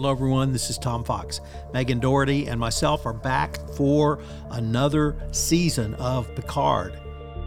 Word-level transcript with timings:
Hello, 0.00 0.12
everyone. 0.12 0.50
This 0.50 0.70
is 0.70 0.78
Tom 0.78 1.04
Fox. 1.04 1.42
Megan 1.74 2.00
Dougherty 2.00 2.46
and 2.46 2.58
myself 2.58 3.04
are 3.04 3.12
back 3.12 3.58
for 3.76 4.18
another 4.52 5.14
season 5.30 5.92
of 5.96 6.34
Picard. 6.34 6.98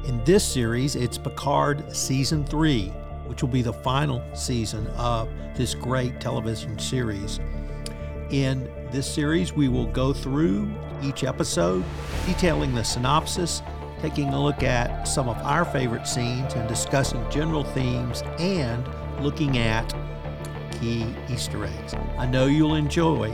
In 0.06 0.24
this 0.24 0.44
series, 0.44 0.96
it's 0.96 1.18
Picard 1.18 1.84
Season 1.96 2.46
3, 2.46 2.90
which 3.26 3.42
will 3.42 3.50
be 3.50 3.64
the 3.64 3.74
final 3.74 4.22
season 4.36 4.86
of 4.90 5.30
this 5.56 5.74
great 5.74 6.22
television 6.22 6.78
series. 6.78 7.40
In 8.30 8.70
this 8.92 9.12
series, 9.12 9.54
we 9.54 9.68
will 9.68 9.88
go 9.88 10.14
through 10.14 10.72
each 11.02 11.24
episode, 11.24 11.84
detailing 12.28 12.76
the 12.76 12.84
synopsis, 12.84 13.64
taking 14.00 14.30
a 14.30 14.40
look 14.40 14.62
at 14.62 15.08
some 15.08 15.28
of 15.28 15.38
our 15.38 15.66
favorite 15.66 16.08
scenes, 16.08 16.54
and 16.54 16.70
discussing 16.70 17.28
general 17.32 17.64
themes 17.64 18.22
and 18.38 18.88
looking 19.24 19.58
at 19.58 19.92
key 20.84 21.06
Easter 21.30 21.64
eggs. 21.64 21.94
I 22.18 22.26
know 22.26 22.48
you'll 22.48 22.76
enjoy 22.76 23.34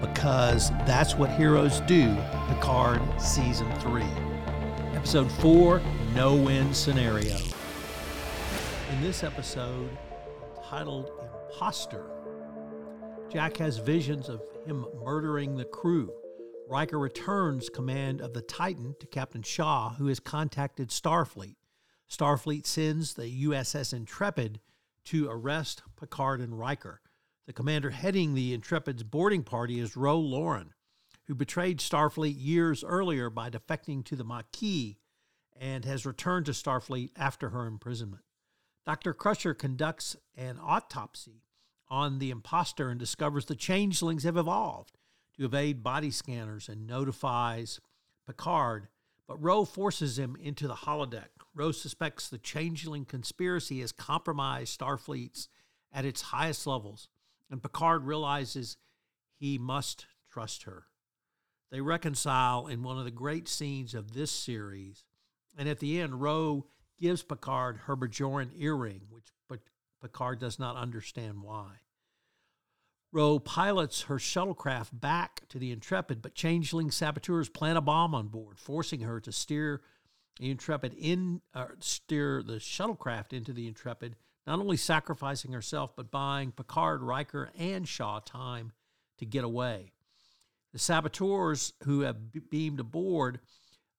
because 0.00 0.70
that's 0.86 1.16
what 1.16 1.28
heroes 1.30 1.80
do. 1.80 2.16
Picard 2.48 3.02
Season 3.20 3.70
3. 3.80 4.04
Episode 4.94 5.30
4 5.32 5.82
No 6.14 6.36
Win 6.36 6.72
Scenario. 6.72 7.36
In 8.92 9.02
this 9.02 9.24
episode, 9.24 9.90
titled 10.64 11.10
Imposter, 11.50 12.04
Jack 13.28 13.56
has 13.56 13.78
visions 13.78 14.28
of 14.28 14.40
him 14.64 14.86
murdering 15.02 15.56
the 15.56 15.64
crew. 15.64 16.12
Riker 16.68 16.98
returns 16.98 17.68
command 17.68 18.20
of 18.20 18.34
the 18.34 18.42
Titan 18.42 18.94
to 19.00 19.06
Captain 19.08 19.42
Shaw, 19.42 19.94
who 19.94 20.06
has 20.06 20.20
contacted 20.20 20.90
Starfleet. 20.90 21.56
Starfleet 22.08 22.66
sends 22.66 23.14
the 23.14 23.46
USS 23.46 23.92
Intrepid 23.92 24.60
to 25.06 25.28
arrest 25.28 25.82
Picard 25.96 26.40
and 26.40 26.58
Riker. 26.58 27.00
The 27.46 27.52
commander 27.52 27.90
heading 27.90 28.34
the 28.34 28.54
Intrepid's 28.54 29.02
boarding 29.02 29.42
party 29.42 29.78
is 29.78 29.96
Ro 29.96 30.18
Laren, 30.18 30.72
who 31.26 31.34
betrayed 31.34 31.78
Starfleet 31.78 32.36
years 32.38 32.82
earlier 32.82 33.30
by 33.30 33.50
defecting 33.50 34.04
to 34.04 34.16
the 34.16 34.24
Maquis 34.24 34.96
and 35.56 35.84
has 35.84 36.06
returned 36.06 36.46
to 36.46 36.52
Starfleet 36.52 37.10
after 37.16 37.50
her 37.50 37.66
imprisonment. 37.66 38.22
Dr. 38.86 39.14
Crusher 39.14 39.54
conducts 39.54 40.16
an 40.36 40.58
autopsy 40.62 41.44
on 41.88 42.18
the 42.18 42.30
imposter 42.30 42.90
and 42.90 42.98
discovers 42.98 43.46
the 43.46 43.54
changelings 43.54 44.24
have 44.24 44.36
evolved 44.36 44.98
to 45.36 45.44
evade 45.44 45.82
body 45.82 46.10
scanners 46.10 46.68
and 46.68 46.86
notifies 46.86 47.80
Picard, 48.26 48.88
but 49.26 49.42
Ro 49.42 49.64
forces 49.64 50.18
him 50.18 50.36
into 50.40 50.66
the 50.66 50.74
holodeck. 50.74 51.28
Ro 51.54 51.70
suspects 51.72 52.28
the 52.28 52.38
changeling 52.38 53.04
conspiracy 53.04 53.80
has 53.80 53.92
compromised 53.92 54.78
Starfleet's 54.78 55.48
at 55.92 56.04
its 56.04 56.22
highest 56.22 56.66
levels, 56.66 57.08
and 57.50 57.62
Picard 57.62 58.04
realizes 58.04 58.76
he 59.36 59.58
must 59.58 60.06
trust 60.30 60.64
her. 60.64 60.86
They 61.70 61.80
reconcile 61.80 62.66
in 62.66 62.82
one 62.82 62.98
of 62.98 63.04
the 63.04 63.10
great 63.10 63.48
scenes 63.48 63.94
of 63.94 64.12
this 64.12 64.30
series, 64.30 65.04
and 65.56 65.68
at 65.68 65.78
the 65.78 66.00
end, 66.00 66.20
Ro 66.20 66.66
gives 66.98 67.22
Picard 67.22 67.78
her 67.84 67.96
Bajoran 67.96 68.50
earring, 68.56 69.02
which 69.08 69.32
Picard 70.00 70.38
does 70.38 70.58
not 70.58 70.76
understand 70.76 71.42
why. 71.42 71.76
Ro 73.10 73.38
pilots 73.38 74.02
her 74.02 74.16
shuttlecraft 74.16 74.88
back 74.92 75.48
to 75.48 75.58
the 75.58 75.72
Intrepid, 75.72 76.20
but 76.20 76.34
changeling 76.34 76.90
saboteurs 76.90 77.48
plant 77.48 77.78
a 77.78 77.80
bomb 77.80 78.14
on 78.14 78.28
board, 78.28 78.58
forcing 78.58 79.00
her 79.00 79.18
to 79.20 79.32
steer 79.32 79.80
the 80.38 80.50
Intrepid 80.50 80.94
in, 80.94 81.40
uh, 81.54 81.66
steer 81.80 82.42
the 82.42 82.54
shuttlecraft 82.54 83.32
into 83.32 83.52
the 83.52 83.68
Intrepid, 83.68 84.16
not 84.46 84.58
only 84.58 84.76
sacrificing 84.76 85.52
herself, 85.52 85.94
but 85.96 86.10
buying 86.10 86.52
Picard, 86.52 87.02
Riker, 87.02 87.50
and 87.56 87.86
Shaw 87.88 88.20
time 88.20 88.72
to 89.18 89.24
get 89.24 89.44
away. 89.44 89.92
The 90.72 90.78
saboteurs 90.78 91.72
who 91.84 92.00
have 92.00 92.50
beamed 92.50 92.80
aboard 92.80 93.40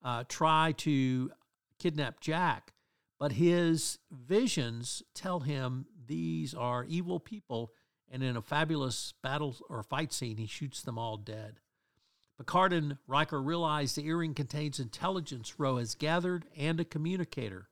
uh, 0.04 0.26
try 0.28 0.74
to 0.80 1.32
kidnap 1.80 2.20
Jack, 2.20 2.74
but 3.18 3.32
his 3.32 3.98
visions 4.12 5.02
tell 5.14 5.40
him 5.40 5.86
these 6.06 6.54
are 6.54 6.84
evil 6.84 7.20
people 7.20 7.72
and 8.12 8.24
in 8.24 8.38
a 8.38 8.42
fabulous 8.42 9.14
battle 9.24 9.56
or 9.70 9.84
fight 9.84 10.14
scene, 10.14 10.38
he 10.38 10.48
shoots 10.48 10.82
them 10.82 10.98
all 10.98 11.18
dead. 11.18 11.60
Picard 12.38 12.74
and 12.74 12.98
Riker 13.08 13.42
realize 13.42 13.96
the 13.96 14.06
earring 14.06 14.34
contains 14.34 14.80
intelligence 14.80 15.58
Ro 15.58 15.78
has 15.78 15.96
gathered 15.96 16.46
and 16.58 16.80
a 16.80 16.86
communicator. 16.86 17.70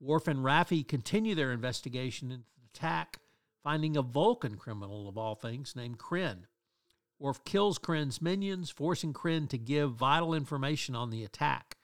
Worf 0.00 0.28
and 0.28 0.40
Raffi 0.44 0.86
continue 0.86 1.34
their 1.34 1.50
investigation 1.50 2.30
into 2.30 2.46
the 2.56 2.66
attack, 2.72 3.18
finding 3.64 3.96
a 3.96 4.02
Vulcan 4.02 4.56
criminal 4.56 5.08
of 5.08 5.18
all 5.18 5.34
things 5.34 5.74
named 5.74 5.98
Krinn. 5.98 6.46
Worf 7.18 7.42
kills 7.44 7.80
Krinn's 7.80 8.22
minions, 8.22 8.70
forcing 8.70 9.12
Krinn 9.12 9.48
to 9.48 9.58
give 9.58 9.94
vital 9.94 10.32
information 10.32 10.94
on 10.94 11.10
the 11.10 11.24
attack. 11.24 11.76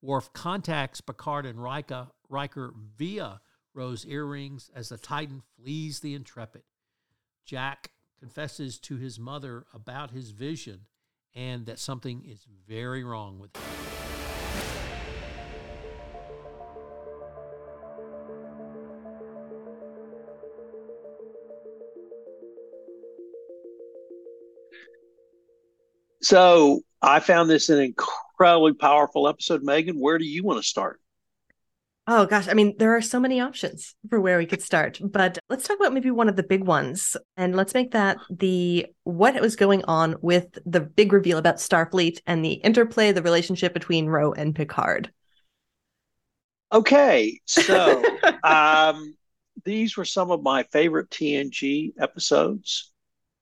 Worf 0.00 0.32
contacts 0.32 1.00
Picard 1.00 1.46
and 1.46 1.62
Riker, 1.62 2.08
Riker 2.28 2.74
via 2.98 3.40
Ro's 3.72 4.04
earrings 4.04 4.68
as 4.74 4.88
the 4.88 4.98
Titan 4.98 5.42
flees 5.56 6.00
the 6.00 6.14
Intrepid. 6.14 6.62
Jack 7.44 7.92
confesses 8.18 8.80
to 8.80 8.96
his 8.96 9.20
mother 9.20 9.66
about 9.72 10.10
his 10.10 10.32
vision 10.32 10.86
and 11.34 11.66
that 11.66 11.78
something 11.78 12.24
is 12.26 12.46
very 12.68 13.04
wrong 13.04 13.38
with. 13.38 13.50
So 26.22 26.80
I 27.02 27.18
found 27.20 27.50
this 27.50 27.68
an 27.68 27.80
incredibly 27.80 28.74
powerful 28.74 29.26
episode. 29.28 29.62
Megan, 29.62 29.98
where 29.98 30.18
do 30.18 30.24
you 30.24 30.44
want 30.44 30.62
to 30.62 30.66
start? 30.66 31.00
Oh 32.08 32.26
gosh, 32.26 32.48
I 32.48 32.54
mean, 32.54 32.74
there 32.78 32.96
are 32.96 33.00
so 33.00 33.20
many 33.20 33.40
options 33.40 33.94
for 34.10 34.20
where 34.20 34.36
we 34.36 34.46
could 34.46 34.60
start, 34.60 34.98
but 35.00 35.38
let's 35.48 35.68
talk 35.68 35.78
about 35.78 35.92
maybe 35.92 36.10
one 36.10 36.28
of 36.28 36.34
the 36.34 36.42
big 36.42 36.64
ones. 36.64 37.16
And 37.36 37.54
let's 37.54 37.74
make 37.74 37.92
that 37.92 38.16
the 38.28 38.86
what 39.04 39.40
was 39.40 39.54
going 39.54 39.84
on 39.84 40.16
with 40.20 40.58
the 40.66 40.80
big 40.80 41.12
reveal 41.12 41.38
about 41.38 41.56
Starfleet 41.56 42.20
and 42.26 42.44
the 42.44 42.54
interplay, 42.54 43.12
the 43.12 43.22
relationship 43.22 43.72
between 43.72 44.06
Ro 44.06 44.32
and 44.32 44.52
Picard. 44.52 45.12
Okay, 46.72 47.40
so 47.44 48.02
um, 48.42 49.14
these 49.64 49.96
were 49.96 50.04
some 50.04 50.32
of 50.32 50.42
my 50.42 50.64
favorite 50.64 51.08
TNG 51.08 51.92
episodes, 52.00 52.90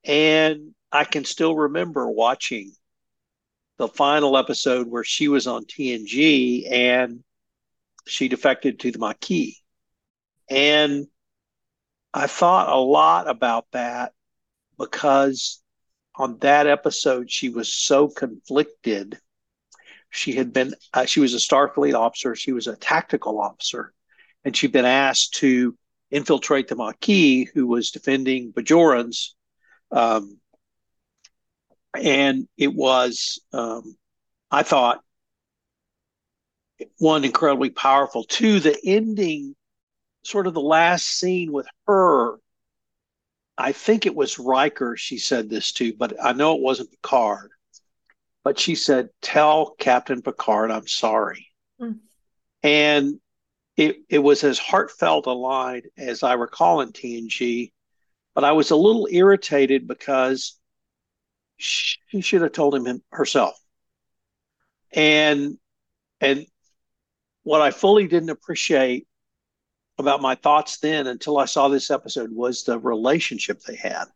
and 0.04 0.74
I 0.92 1.04
can 1.04 1.24
still 1.24 1.56
remember 1.56 2.10
watching 2.10 2.72
the 3.78 3.88
final 3.88 4.36
episode 4.36 4.86
where 4.86 5.04
she 5.04 5.28
was 5.28 5.46
on 5.46 5.64
TNG 5.64 6.70
and 6.70 7.24
she 8.10 8.28
defected 8.28 8.80
to 8.80 8.90
the 8.90 8.98
Maquis. 8.98 9.54
And 10.48 11.06
I 12.12 12.26
thought 12.26 12.68
a 12.68 12.76
lot 12.76 13.28
about 13.28 13.66
that 13.72 14.12
because 14.78 15.62
on 16.16 16.38
that 16.38 16.66
episode, 16.66 17.30
she 17.30 17.48
was 17.48 17.72
so 17.72 18.08
conflicted. 18.08 19.18
She 20.10 20.32
had 20.32 20.52
been, 20.52 20.74
uh, 20.92 21.04
she 21.04 21.20
was 21.20 21.34
a 21.34 21.38
Starfleet 21.38 21.94
officer, 21.94 22.34
she 22.34 22.52
was 22.52 22.66
a 22.66 22.76
tactical 22.76 23.40
officer, 23.40 23.92
and 24.44 24.56
she'd 24.56 24.72
been 24.72 24.84
asked 24.84 25.34
to 25.34 25.76
infiltrate 26.10 26.66
the 26.66 26.74
Maquis, 26.74 27.48
who 27.54 27.68
was 27.68 27.92
defending 27.92 28.52
Bajorans. 28.52 29.28
Um, 29.92 30.38
and 31.94 32.48
it 32.56 32.74
was, 32.74 33.40
um, 33.52 33.96
I 34.50 34.64
thought, 34.64 35.00
one 36.98 37.24
incredibly 37.24 37.70
powerful. 37.70 38.24
Two, 38.24 38.60
the 38.60 38.78
ending, 38.84 39.54
sort 40.22 40.46
of 40.46 40.54
the 40.54 40.60
last 40.60 41.06
scene 41.06 41.52
with 41.52 41.66
her. 41.86 42.36
I 43.56 43.72
think 43.72 44.06
it 44.06 44.14
was 44.14 44.38
Riker 44.38 44.96
she 44.96 45.18
said 45.18 45.50
this 45.50 45.72
to, 45.72 45.92
but 45.92 46.14
I 46.22 46.32
know 46.32 46.56
it 46.56 46.62
wasn't 46.62 46.90
Picard. 46.90 47.50
But 48.42 48.58
she 48.58 48.74
said, 48.74 49.10
"Tell 49.20 49.74
Captain 49.78 50.22
Picard 50.22 50.70
I'm 50.70 50.86
sorry," 50.86 51.48
mm. 51.78 51.98
and 52.62 53.20
it 53.76 53.98
it 54.08 54.18
was 54.18 54.44
as 54.44 54.58
heartfelt 54.58 55.26
a 55.26 55.32
line 55.32 55.82
as 55.98 56.22
I 56.22 56.34
recall 56.34 56.80
in 56.80 56.92
TNG. 56.92 57.72
But 58.34 58.44
I 58.44 58.52
was 58.52 58.70
a 58.70 58.76
little 58.76 59.08
irritated 59.10 59.86
because 59.86 60.58
she 61.58 62.20
should 62.22 62.40
have 62.42 62.52
told 62.52 62.74
him 62.74 63.02
herself. 63.10 63.54
And 64.92 65.58
and 66.20 66.46
what 67.42 67.60
I 67.60 67.70
fully 67.70 68.06
didn't 68.06 68.30
appreciate 68.30 69.06
about 69.98 70.22
my 70.22 70.34
thoughts 70.34 70.78
then 70.78 71.06
until 71.06 71.38
I 71.38 71.44
saw 71.44 71.68
this 71.68 71.90
episode 71.90 72.30
was 72.32 72.64
the 72.64 72.78
relationship 72.78 73.60
they 73.60 73.76
had. 73.76 74.06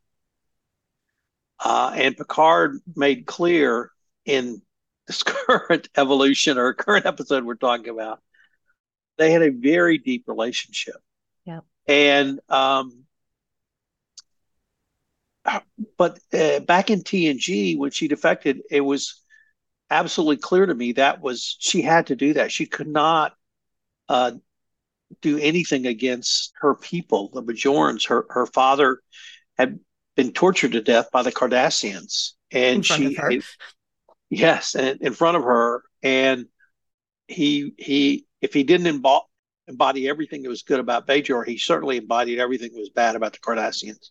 Uh, 1.62 1.93
and 1.94 2.17
Picard 2.17 2.81
made 2.97 3.26
clear 3.26 3.91
in 4.25 4.61
this 5.06 5.23
current 5.23 5.88
evolution 5.97 6.59
or 6.59 6.73
current 6.73 7.06
episode 7.06 7.44
we're 7.44 7.55
talking 7.55 7.91
about, 7.91 8.21
they 9.19 9.31
had 9.31 9.43
a 9.43 9.50
very 9.50 9.99
deep 9.99 10.25
relationship. 10.27 10.97
Yeah. 11.44 11.61
And 11.87 12.41
um, 12.49 13.05
but 15.99 16.19
uh, 16.32 16.61
back 16.61 16.91
in 16.91 17.03
TNG 17.03 17.77
when 17.77 17.91
she 17.91 18.09
defected, 18.09 18.62
it 18.70 18.81
was 18.81 19.20
absolutely 19.90 20.38
clear 20.38 20.66
to 20.66 20.75
me 20.75 20.92
that 20.92 21.20
was 21.20 21.56
she 21.58 21.82
had 21.82 22.08
to 22.08 22.16
do 22.16 22.34
that. 22.34 22.52
She 22.52 22.66
could 22.66 22.88
not 22.88 23.34
uh, 24.08 24.32
do 25.20 25.38
anything 25.38 25.86
against 25.86 26.52
her 26.60 26.75
people, 26.75 27.31
the 27.32 27.42
Bajorans. 27.42 28.08
Her 28.08 28.26
her 28.31 28.46
father 28.46 29.00
had 29.56 29.78
been 30.16 30.32
tortured 30.32 30.72
to 30.72 30.81
death 30.81 31.10
by 31.12 31.22
the 31.22 31.32
Cardassians, 31.32 32.32
and 32.50 32.84
she 32.84 33.16
yes, 34.31 34.75
and 34.75 35.00
in 35.00 35.12
front 35.12 35.36
of 35.36 35.44
her, 35.44 35.82
and 36.02 36.46
he 37.28 37.75
he 37.78 38.26
if 38.40 38.52
he 38.52 38.64
didn't 38.64 38.86
embody, 38.86 39.25
embody 39.69 40.08
everything 40.08 40.42
that 40.42 40.48
was 40.48 40.62
good 40.62 40.81
about 40.81 41.06
Bajor, 41.06 41.46
he 41.46 41.56
certainly 41.56 41.98
embodied 41.98 42.38
everything 42.38 42.72
that 42.72 42.81
was 42.81 42.90
bad 42.90 43.16
about 43.16 43.32
the 43.32 43.38
Cardassians. 43.38 44.10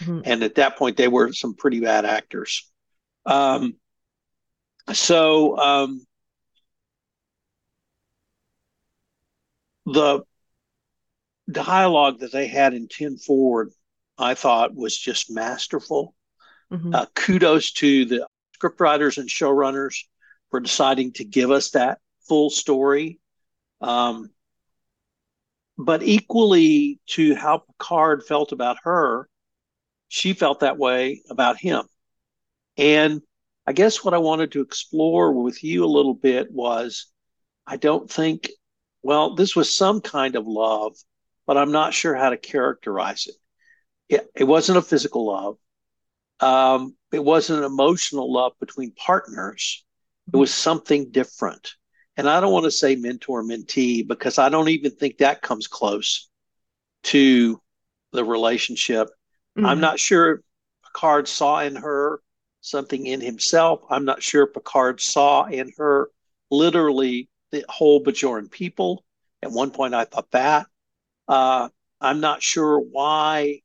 Mm-hmm. 0.00 0.20
And 0.24 0.42
at 0.42 0.56
that 0.56 0.76
point, 0.76 0.96
they 0.96 1.08
were 1.08 1.32
some 1.32 1.54
pretty 1.54 1.80
bad 1.80 2.04
actors. 2.04 2.70
Um, 3.24 3.76
so 4.92 5.58
um, 5.58 6.06
the 9.86 10.22
dialogue 11.50 12.20
that 12.20 12.32
they 12.32 12.46
had 12.46 12.74
in 12.74 12.88
10 12.88 13.18
Forward, 13.18 13.70
I 14.18 14.34
thought 14.34 14.74
was 14.74 14.96
just 14.96 15.30
masterful. 15.30 16.14
Mm-hmm. 16.72 16.94
Uh, 16.94 17.06
kudos 17.14 17.72
to 17.72 18.04
the 18.04 18.26
scriptwriters 18.60 19.18
and 19.18 19.28
showrunners 19.28 19.96
for 20.50 20.60
deciding 20.60 21.12
to 21.14 21.24
give 21.24 21.50
us 21.50 21.70
that 21.70 21.98
full 22.28 22.50
story. 22.50 23.18
Um, 23.80 24.30
but 25.78 26.02
equally 26.02 27.00
to 27.06 27.34
how 27.34 27.58
Picard 27.58 28.24
felt 28.24 28.52
about 28.52 28.76
her, 28.82 29.28
she 30.08 30.34
felt 30.34 30.60
that 30.60 30.76
way 30.76 31.22
about 31.30 31.56
him. 31.56 31.84
And 32.76 33.22
I 33.70 33.72
guess 33.72 34.02
what 34.02 34.14
I 34.14 34.18
wanted 34.18 34.50
to 34.50 34.62
explore 34.62 35.30
with 35.32 35.62
you 35.62 35.84
a 35.84 35.86
little 35.86 36.12
bit 36.12 36.50
was 36.50 37.06
I 37.64 37.76
don't 37.76 38.10
think, 38.10 38.50
well, 39.04 39.36
this 39.36 39.54
was 39.54 39.72
some 39.72 40.00
kind 40.00 40.34
of 40.34 40.44
love, 40.44 40.96
but 41.46 41.56
I'm 41.56 41.70
not 41.70 41.94
sure 41.94 42.16
how 42.16 42.30
to 42.30 42.36
characterize 42.36 43.28
it. 43.28 43.36
It, 44.16 44.30
it 44.34 44.42
wasn't 44.42 44.78
a 44.78 44.82
physical 44.82 45.24
love. 45.24 45.56
Um, 46.40 46.96
it 47.12 47.22
wasn't 47.22 47.60
an 47.60 47.64
emotional 47.64 48.32
love 48.32 48.54
between 48.58 48.90
partners. 48.90 49.84
It 50.34 50.36
was 50.36 50.52
something 50.52 51.12
different. 51.12 51.74
And 52.16 52.28
I 52.28 52.40
don't 52.40 52.52
want 52.52 52.64
to 52.64 52.72
say 52.72 52.96
mentor 52.96 53.44
mentee 53.44 54.04
because 54.04 54.36
I 54.38 54.48
don't 54.48 54.70
even 54.70 54.90
think 54.96 55.18
that 55.18 55.42
comes 55.42 55.68
close 55.68 56.28
to 57.04 57.62
the 58.10 58.24
relationship. 58.24 59.10
Mm-hmm. 59.56 59.66
I'm 59.66 59.78
not 59.78 60.00
sure 60.00 60.42
Picard 60.82 61.28
saw 61.28 61.60
in 61.60 61.76
her 61.76 62.20
something 62.60 63.06
in 63.06 63.20
himself. 63.20 63.82
I'm 63.90 64.04
not 64.04 64.22
sure 64.22 64.46
Picard 64.46 65.00
saw 65.00 65.44
in 65.44 65.72
her 65.78 66.10
literally 66.50 67.28
the 67.50 67.64
whole 67.68 68.02
Bajoran 68.02 68.50
people. 68.50 69.04
At 69.42 69.52
one 69.52 69.70
point, 69.70 69.94
I 69.94 70.04
thought 70.04 70.30
that. 70.32 70.66
Uh, 71.26 71.68
I'm 72.00 72.20
not 72.20 72.42
sure 72.42 72.78
why 72.78 73.60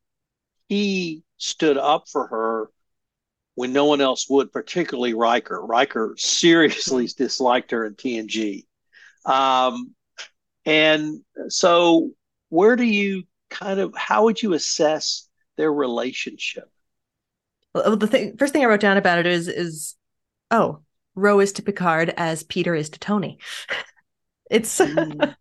he 0.67 1.23
stood 1.37 1.77
up 1.77 2.07
for 2.09 2.27
her 2.27 2.69
when 3.55 3.73
no 3.73 3.85
one 3.85 4.01
else 4.01 4.29
would, 4.29 4.51
particularly 4.51 5.13
Riker. 5.13 5.59
Riker 5.65 6.15
seriously 6.17 7.05
mm-hmm. 7.05 7.23
disliked 7.23 7.71
her 7.71 7.85
in 7.85 7.95
TNG. 7.95 8.65
Um, 9.25 9.95
and 10.65 11.21
so, 11.47 12.11
where 12.49 12.75
do 12.75 12.83
you 12.83 13.23
kind 13.49 13.79
of, 13.79 13.93
how 13.95 14.25
would 14.25 14.41
you 14.41 14.53
assess 14.53 15.27
their 15.57 15.71
relationship? 15.71 16.69
Well, 17.75 17.97
the 17.97 18.07
thing, 18.07 18.37
first 18.37 18.53
thing 18.53 18.63
I 18.63 18.67
wrote 18.67 18.79
down 18.79 18.95
about 18.95 19.19
it 19.19 19.25
is, 19.25 19.49
is 19.49 19.95
oh, 20.49 20.79
Ro 21.13 21.41
is 21.41 21.51
to 21.53 21.61
Picard 21.61 22.13
as 22.15 22.43
Peter 22.43 22.73
is 22.73 22.89
to 22.91 22.99
Tony. 22.99 23.37
it's, 24.49 24.79
mm. 24.79 25.35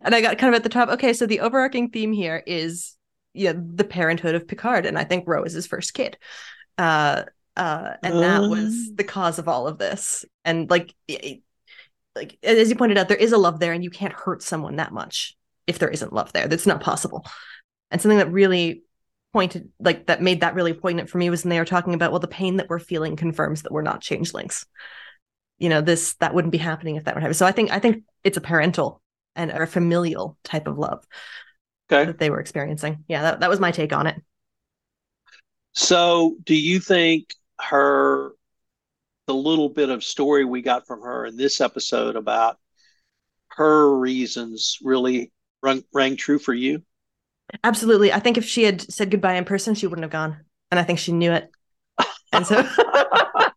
and 0.00 0.14
I 0.14 0.20
got 0.22 0.38
kind 0.38 0.54
of 0.54 0.58
at 0.58 0.62
the 0.62 0.70
top. 0.70 0.88
Okay, 0.88 1.12
so 1.12 1.26
the 1.26 1.40
overarching 1.40 1.90
theme 1.90 2.12
here 2.12 2.42
is 2.46 2.96
yeah, 3.34 3.52
the 3.54 3.84
parenthood 3.84 4.34
of 4.34 4.48
Picard, 4.48 4.86
and 4.86 4.98
I 4.98 5.04
think 5.04 5.28
Ro 5.28 5.42
is 5.42 5.52
his 5.52 5.66
first 5.66 5.92
kid. 5.92 6.16
Uh, 6.78 7.24
uh, 7.54 7.92
and 8.02 8.18
that 8.20 8.40
was 8.42 8.88
oh. 8.90 8.94
the 8.94 9.04
cause 9.04 9.38
of 9.38 9.46
all 9.46 9.68
of 9.68 9.76
this. 9.76 10.24
And 10.44 10.70
like, 10.70 10.94
it, 11.06 11.42
like 12.16 12.38
as 12.42 12.70
you 12.70 12.76
pointed 12.76 12.96
out, 12.96 13.08
there 13.08 13.16
is 13.16 13.32
a 13.32 13.38
love 13.38 13.60
there, 13.60 13.74
and 13.74 13.84
you 13.84 13.90
can't 13.90 14.14
hurt 14.14 14.42
someone 14.42 14.76
that 14.76 14.92
much 14.92 15.36
if 15.66 15.78
there 15.78 15.90
isn't 15.90 16.14
love 16.14 16.32
there. 16.32 16.48
That's 16.48 16.66
not 16.66 16.80
possible. 16.80 17.26
And 17.90 18.00
something 18.00 18.18
that 18.18 18.32
really 18.32 18.84
pointed, 19.32 19.70
like 19.80 20.06
that 20.06 20.22
made 20.22 20.40
that 20.40 20.54
really 20.54 20.74
poignant 20.74 21.08
for 21.08 21.18
me 21.18 21.30
was 21.30 21.44
when 21.44 21.50
they 21.50 21.58
were 21.58 21.64
talking 21.64 21.94
about, 21.94 22.10
well, 22.12 22.20
the 22.20 22.28
pain 22.28 22.56
that 22.56 22.68
we're 22.68 22.78
feeling 22.78 23.16
confirms 23.16 23.62
that 23.62 23.72
we're 23.72 23.82
not 23.82 24.00
changelings. 24.00 24.66
You 25.58 25.68
know, 25.68 25.80
this 25.80 26.14
that 26.14 26.34
wouldn't 26.34 26.52
be 26.52 26.58
happening 26.58 26.96
if 26.96 27.04
that 27.04 27.14
were 27.14 27.20
happening. 27.20 27.34
So 27.34 27.46
I 27.46 27.52
think 27.52 27.70
I 27.70 27.78
think 27.78 28.04
it's 28.24 28.36
a 28.36 28.42
parental 28.42 29.00
and 29.34 29.50
a 29.50 29.66
familial 29.66 30.36
type 30.44 30.66
of 30.66 30.78
love 30.78 31.04
okay. 31.90 32.06
that 32.06 32.18
they 32.18 32.30
were 32.30 32.40
experiencing. 32.40 33.04
Yeah, 33.08 33.22
that, 33.22 33.40
that 33.40 33.50
was 33.50 33.60
my 33.60 33.70
take 33.70 33.92
on 33.92 34.06
it. 34.06 34.20
So, 35.72 36.36
do 36.44 36.54
you 36.54 36.80
think 36.80 37.34
her, 37.60 38.32
the 39.26 39.34
little 39.34 39.70
bit 39.70 39.88
of 39.88 40.04
story 40.04 40.44
we 40.44 40.60
got 40.62 40.86
from 40.86 41.00
her 41.02 41.24
in 41.26 41.36
this 41.36 41.60
episode 41.60 42.16
about 42.16 42.58
her 43.48 43.96
reasons 43.96 44.78
really 44.82 45.32
rang, 45.62 45.82
rang 45.92 46.16
true 46.16 46.38
for 46.38 46.52
you? 46.52 46.82
Absolutely. 47.64 48.12
I 48.12 48.18
think 48.20 48.38
if 48.38 48.44
she 48.44 48.64
had 48.64 48.80
said 48.80 49.10
goodbye 49.10 49.34
in 49.34 49.44
person, 49.44 49.74
she 49.74 49.86
wouldn't 49.86 50.04
have 50.04 50.10
gone. 50.10 50.44
And 50.70 50.80
I 50.80 50.84
think 50.84 50.98
she 50.98 51.12
knew 51.12 51.32
it. 51.32 51.50
And 52.32 52.46
so 52.46 52.56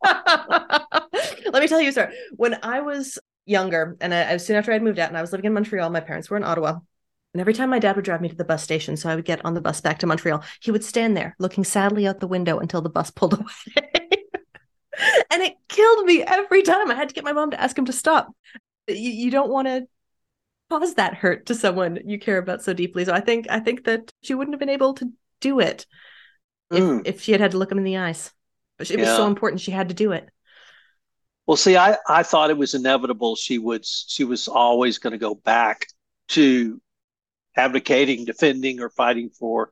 let 0.04 1.62
me 1.62 1.68
tell 1.68 1.80
you 1.82 1.92
story. 1.92 2.14
When 2.36 2.60
I 2.62 2.82
was 2.82 3.18
younger, 3.46 3.96
and 4.02 4.14
I, 4.14 4.38
soon 4.38 4.58
after 4.58 4.72
I'd 4.72 4.84
moved 4.84 5.00
out 5.00 5.10
and 5.10 5.18
I 5.18 5.22
was 5.22 5.32
living 5.32 5.46
in 5.46 5.54
Montreal, 5.54 5.90
my 5.90 6.02
parents 6.02 6.30
were 6.30 6.38
in 6.38 6.44
Ottawa. 6.44 6.80
And 7.34 7.42
every 7.42 7.54
time 7.54 7.70
my 7.70 7.80
dad 7.80 7.96
would 7.96 8.06
drive 8.06 8.22
me 8.22 8.30
to 8.30 8.36
the 8.36 8.46
bus 8.46 8.64
station, 8.64 8.96
so 8.98 9.10
I 9.10 9.16
would 9.16 9.26
get 9.26 9.44
on 9.44 9.54
the 9.54 9.62
bus 9.62 9.82
back 9.82 10.00
to 10.00 10.08
Montreal, 10.08 10.44
he 10.62 10.72
would 10.72 10.84
stand 10.84 11.18
there 11.18 11.36
looking 11.40 11.64
sadly 11.64 12.08
out 12.08 12.20
the 12.20 12.28
window 12.28 12.60
until 12.60 12.82
the 12.82 12.90
bus 12.90 13.12
pulled 13.12 13.34
away. 13.40 13.92
and 15.32 15.42
it 15.44 15.56
killed 15.68 16.06
me 16.06 16.24
every 16.24 16.64
time. 16.64 16.90
I 16.92 16.96
had 16.96 17.10
to 17.10 17.16
get 17.16 17.24
my 17.24 17.34
mom 17.34 17.52
to 17.52 17.62
ask 17.62 17.78
him 17.78 17.86
to 17.86 17.94
stop. 17.94 18.34
You, 18.88 18.96
you 18.96 19.32
don't 19.32 19.50
want 19.50 19.68
to 19.68 19.88
cause 20.80 20.96
that 20.96 21.16
hurt 21.16 21.46
to 21.48 21.56
someone 21.56 22.00
you 22.06 22.20
care 22.20 22.38
about 22.38 22.64
so 22.64 22.74
deeply. 22.74 23.06
So 23.06 23.14
I 23.14 23.20
think 23.20 23.48
I 23.50 23.60
think 23.60 23.86
that 23.86 24.12
she 24.22 24.34
wouldn't 24.34 24.54
have 24.54 24.60
been 24.60 24.70
able 24.70 24.94
to 24.96 25.12
do 25.42 25.60
it 25.60 25.86
if, 26.72 26.84
mm. 26.84 27.02
if 27.06 27.22
she 27.22 27.32
had 27.32 27.42
had 27.42 27.52
to 27.52 27.58
look 27.58 27.72
him 27.72 27.78
in 27.78 27.84
the 27.84 27.98
eyes. 27.98 28.32
But 28.78 28.92
it 28.92 29.00
was 29.00 29.08
so 29.10 29.28
important 29.28 29.62
she 29.62 29.72
had 29.72 29.90
to 29.90 29.96
do 29.96 30.12
it. 30.12 30.30
Well, 31.48 31.58
see, 31.58 31.78
I, 31.78 31.98
I 32.10 32.24
thought 32.24 32.50
it 32.50 32.58
was 32.58 32.74
inevitable 32.74 33.36
she 33.36 33.60
would 33.60 33.86
she 33.86 34.24
was 34.24 34.48
always 34.48 34.98
going 34.98 35.12
to 35.12 35.18
go 35.18 35.36
back 35.36 35.86
to 36.30 36.82
advocating, 37.56 38.26
defending, 38.26 38.82
or 38.82 38.90
fighting 38.90 39.30
for 39.30 39.72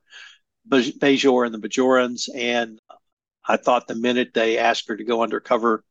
Bajor 0.68 1.46
and 1.46 1.54
the 1.54 1.68
Bajorans. 1.68 2.28
And 2.34 2.80
I 3.46 3.56
thought 3.56 3.86
the 3.86 3.94
minute 3.94 4.30
they 4.32 4.58
asked 4.58 4.88
her 4.88 4.96
to 4.96 5.04
go 5.04 5.22
undercover 5.22 5.84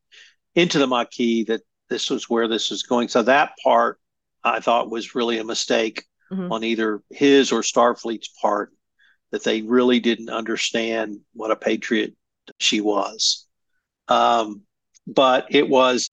into 0.54 0.78
the 0.78 0.86
Maquis 0.86 1.46
that 1.46 1.62
this 1.88 2.10
was 2.10 2.28
where 2.28 2.48
this 2.48 2.70
was 2.70 2.82
going. 2.82 3.08
So 3.08 3.22
that 3.22 3.52
part 3.62 4.00
I 4.44 4.60
thought 4.60 4.90
was 4.90 5.14
really 5.14 5.38
a 5.38 5.44
mistake 5.44 6.04
mm-hmm. 6.32 6.52
on 6.52 6.64
either 6.64 7.02
his 7.10 7.52
or 7.52 7.60
Starfleet's 7.60 8.28
part 8.40 8.72
that 9.30 9.42
they 9.42 9.62
really 9.62 10.00
didn't 10.00 10.30
understand 10.30 11.20
what 11.32 11.50
a 11.50 11.56
patriot 11.56 12.14
she 12.58 12.80
was. 12.80 13.46
Um, 14.08 14.62
but 15.06 15.46
it 15.50 15.68
was 15.68 16.10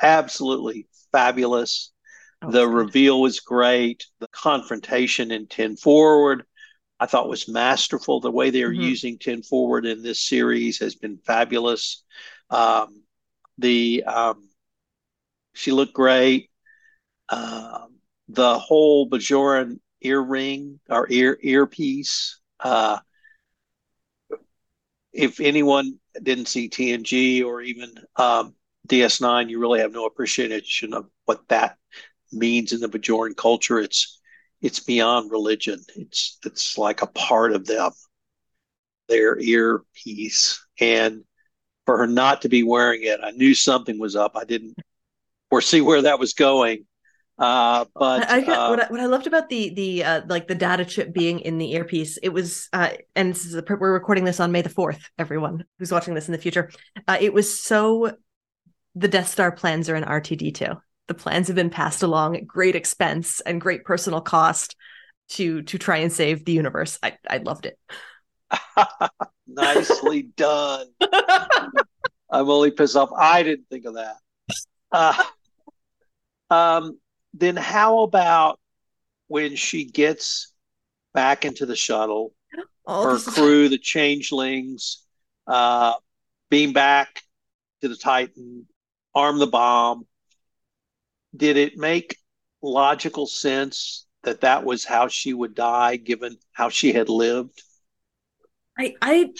absolutely 0.00 0.88
fabulous. 1.12 1.92
Oh, 2.42 2.50
the 2.50 2.66
reveal 2.66 3.20
was 3.20 3.40
great. 3.40 4.06
The 4.20 4.28
confrontation 4.28 5.30
in 5.30 5.46
10 5.46 5.76
Forward, 5.76 6.44
I 6.98 7.06
thought 7.06 7.28
was 7.28 7.48
masterful. 7.48 8.20
The 8.20 8.30
way 8.30 8.50
they 8.50 8.62
are 8.62 8.72
mm-hmm. 8.72 8.80
using 8.80 9.18
10 9.18 9.42
Forward 9.42 9.86
in 9.86 10.02
this 10.02 10.20
series 10.20 10.78
has 10.78 10.94
been 10.94 11.18
fabulous. 11.18 12.02
Um, 12.50 13.02
the 13.58 14.04
um, 14.04 14.48
she 15.54 15.72
looked 15.72 15.94
great. 15.94 16.50
Um, 17.30 17.98
the 18.28 18.58
whole 18.58 19.08
Bajoran 19.08 19.80
earring 20.00 20.80
or 20.88 21.06
ear 21.10 21.38
earpiece. 21.42 22.38
Uh, 22.60 22.98
if 25.12 25.40
anyone 25.40 25.98
didn't 26.22 26.46
see 26.46 26.68
TNG 26.68 27.44
or 27.44 27.60
even 27.62 27.94
um, 28.16 28.54
DS9, 28.86 29.48
you 29.48 29.58
really 29.58 29.80
have 29.80 29.92
no 29.92 30.06
appreciation 30.06 30.94
of 30.94 31.06
what 31.24 31.46
that 31.48 31.76
means 32.32 32.72
in 32.72 32.80
the 32.80 32.88
Bajoran 32.88 33.36
culture. 33.36 33.78
It's 33.78 34.20
it's 34.60 34.80
beyond 34.80 35.30
religion. 35.30 35.80
It's 35.96 36.38
it's 36.44 36.76
like 36.78 37.02
a 37.02 37.06
part 37.06 37.52
of 37.52 37.66
them, 37.66 37.92
their 39.08 39.38
earpiece. 39.38 40.64
And 40.80 41.24
for 41.86 41.98
her 41.98 42.06
not 42.06 42.42
to 42.42 42.48
be 42.48 42.62
wearing 42.62 43.02
it, 43.02 43.20
I 43.22 43.30
knew 43.30 43.54
something 43.54 43.98
was 43.98 44.16
up. 44.16 44.36
I 44.36 44.44
didn't 44.44 44.76
foresee 45.50 45.80
where 45.80 46.02
that 46.02 46.18
was 46.18 46.34
going, 46.34 46.86
Uh, 47.38 47.84
but 47.94 48.28
I, 48.28 48.38
I 48.38 48.40
got, 48.40 48.58
uh, 48.58 48.68
what, 48.70 48.80
I, 48.80 48.86
what 48.90 49.00
I 49.00 49.06
loved 49.06 49.28
about 49.28 49.48
the 49.48 49.72
the 49.74 50.04
uh, 50.04 50.22
like 50.26 50.48
the 50.48 50.56
data 50.56 50.84
chip 50.84 51.12
being 51.12 51.38
in 51.40 51.58
the 51.58 51.72
earpiece, 51.72 52.16
it 52.16 52.30
was 52.30 52.68
uh, 52.72 52.90
and 53.14 53.32
this 53.32 53.44
is 53.44 53.54
a, 53.54 53.64
we're 53.68 53.92
recording 53.92 54.24
this 54.24 54.40
on 54.40 54.50
May 54.50 54.62
the 54.62 54.68
fourth. 54.68 55.08
Everyone 55.18 55.64
who's 55.78 55.92
watching 55.92 56.14
this 56.14 56.26
in 56.26 56.32
the 56.32 56.38
future, 56.38 56.70
uh, 57.06 57.16
it 57.20 57.32
was 57.32 57.60
so 57.60 58.12
the 58.96 59.08
Death 59.08 59.28
Star 59.28 59.52
plans 59.52 59.88
are 59.88 59.94
in 59.94 60.02
R 60.02 60.20
two 60.20 60.34
D 60.34 60.50
two. 60.50 60.74
The 61.06 61.14
plans 61.14 61.46
have 61.46 61.54
been 61.54 61.70
passed 61.70 62.02
along 62.02 62.36
at 62.36 62.46
great 62.46 62.74
expense 62.74 63.40
and 63.40 63.60
great 63.60 63.84
personal 63.84 64.20
cost 64.20 64.74
to 65.30 65.62
to 65.62 65.78
try 65.78 65.98
and 65.98 66.12
save 66.12 66.44
the 66.44 66.52
universe. 66.52 66.98
I 67.04 67.18
I 67.28 67.38
loved 67.38 67.66
it. 67.66 67.78
nicely 69.46 70.22
done. 70.22 70.86
I'm 72.30 72.50
only 72.50 72.72
pissed 72.72 72.96
off. 72.96 73.10
I 73.16 73.44
didn't 73.44 73.68
think 73.70 73.84
of 73.84 73.94
that. 73.94 74.16
Uh, 74.90 75.22
um, 76.50 76.98
then 77.38 77.56
how 77.56 78.00
about 78.00 78.58
when 79.28 79.56
she 79.56 79.84
gets 79.84 80.52
back 81.14 81.44
into 81.44 81.66
the 81.66 81.76
shuttle, 81.76 82.34
Oh, 82.86 83.04
her 83.04 83.16
is- 83.16 83.24
crew, 83.24 83.68
the 83.68 83.78
changelings, 83.78 85.04
uh, 85.46 85.94
beam 86.50 86.72
back 86.72 87.22
to 87.82 87.88
the 87.88 87.96
Titan, 87.96 88.66
arm 89.14 89.38
the 89.38 89.46
bomb. 89.46 90.06
Did 91.36 91.56
it 91.58 91.76
make 91.76 92.16
logical 92.62 93.26
sense 93.26 94.06
that 94.22 94.40
that 94.40 94.64
was 94.64 94.84
how 94.84 95.08
she 95.08 95.34
would 95.34 95.54
die, 95.54 95.96
given 95.96 96.38
how 96.52 96.70
she 96.70 96.92
had 96.92 97.08
lived? 97.08 97.62
I 98.78 98.94
I 99.02 99.32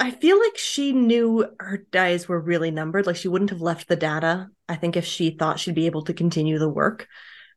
I 0.00 0.10
feel 0.10 0.38
like 0.38 0.58
she 0.58 0.92
knew 0.92 1.46
her 1.60 1.78
days 1.78 2.28
were 2.28 2.40
really 2.40 2.70
numbered. 2.70 3.06
Like 3.06 3.16
she 3.16 3.28
wouldn't 3.28 3.50
have 3.50 3.60
left 3.62 3.88
the 3.88 3.96
data. 3.96 4.48
I 4.68 4.76
think 4.76 4.96
if 4.96 5.04
she 5.04 5.30
thought 5.30 5.60
she'd 5.60 5.74
be 5.74 5.86
able 5.86 6.02
to 6.04 6.14
continue 6.14 6.58
the 6.58 6.68
work. 6.68 7.08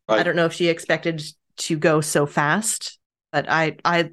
I 0.07 0.23
don't 0.23 0.35
know 0.37 0.45
if 0.45 0.53
she 0.53 0.69
expected 0.69 1.21
to 1.57 1.77
go 1.77 1.99
so 1.99 2.25
fast, 2.25 2.97
but 3.31 3.49
I 3.49 3.75
I 3.83 4.11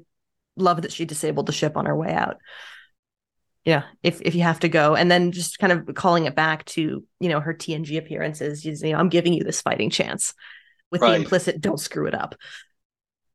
love 0.57 0.81
that 0.81 0.91
she 0.91 1.05
disabled 1.05 1.45
the 1.45 1.53
ship 1.53 1.77
on 1.77 1.85
her 1.85 1.95
way 1.95 2.11
out. 2.11 2.37
Yeah, 3.63 3.83
if 4.03 4.21
if 4.21 4.35
you 4.35 4.43
have 4.43 4.59
to 4.59 4.69
go, 4.69 4.95
and 4.95 5.09
then 5.09 5.31
just 5.31 5.57
kind 5.57 5.71
of 5.71 5.95
calling 5.95 6.25
it 6.25 6.35
back 6.35 6.65
to 6.65 7.03
you 7.19 7.29
know 7.29 7.39
her 7.39 7.53
TNG 7.53 7.97
appearances, 7.97 8.65
you 8.65 8.75
know, 8.91 8.97
I'm 8.97 9.09
giving 9.09 9.33
you 9.33 9.43
this 9.43 9.61
fighting 9.61 9.89
chance, 9.89 10.33
with 10.91 11.01
the 11.01 11.13
implicit 11.15 11.61
"don't 11.61 11.79
screw 11.79 12.07
it 12.07 12.13
up." 12.13 12.35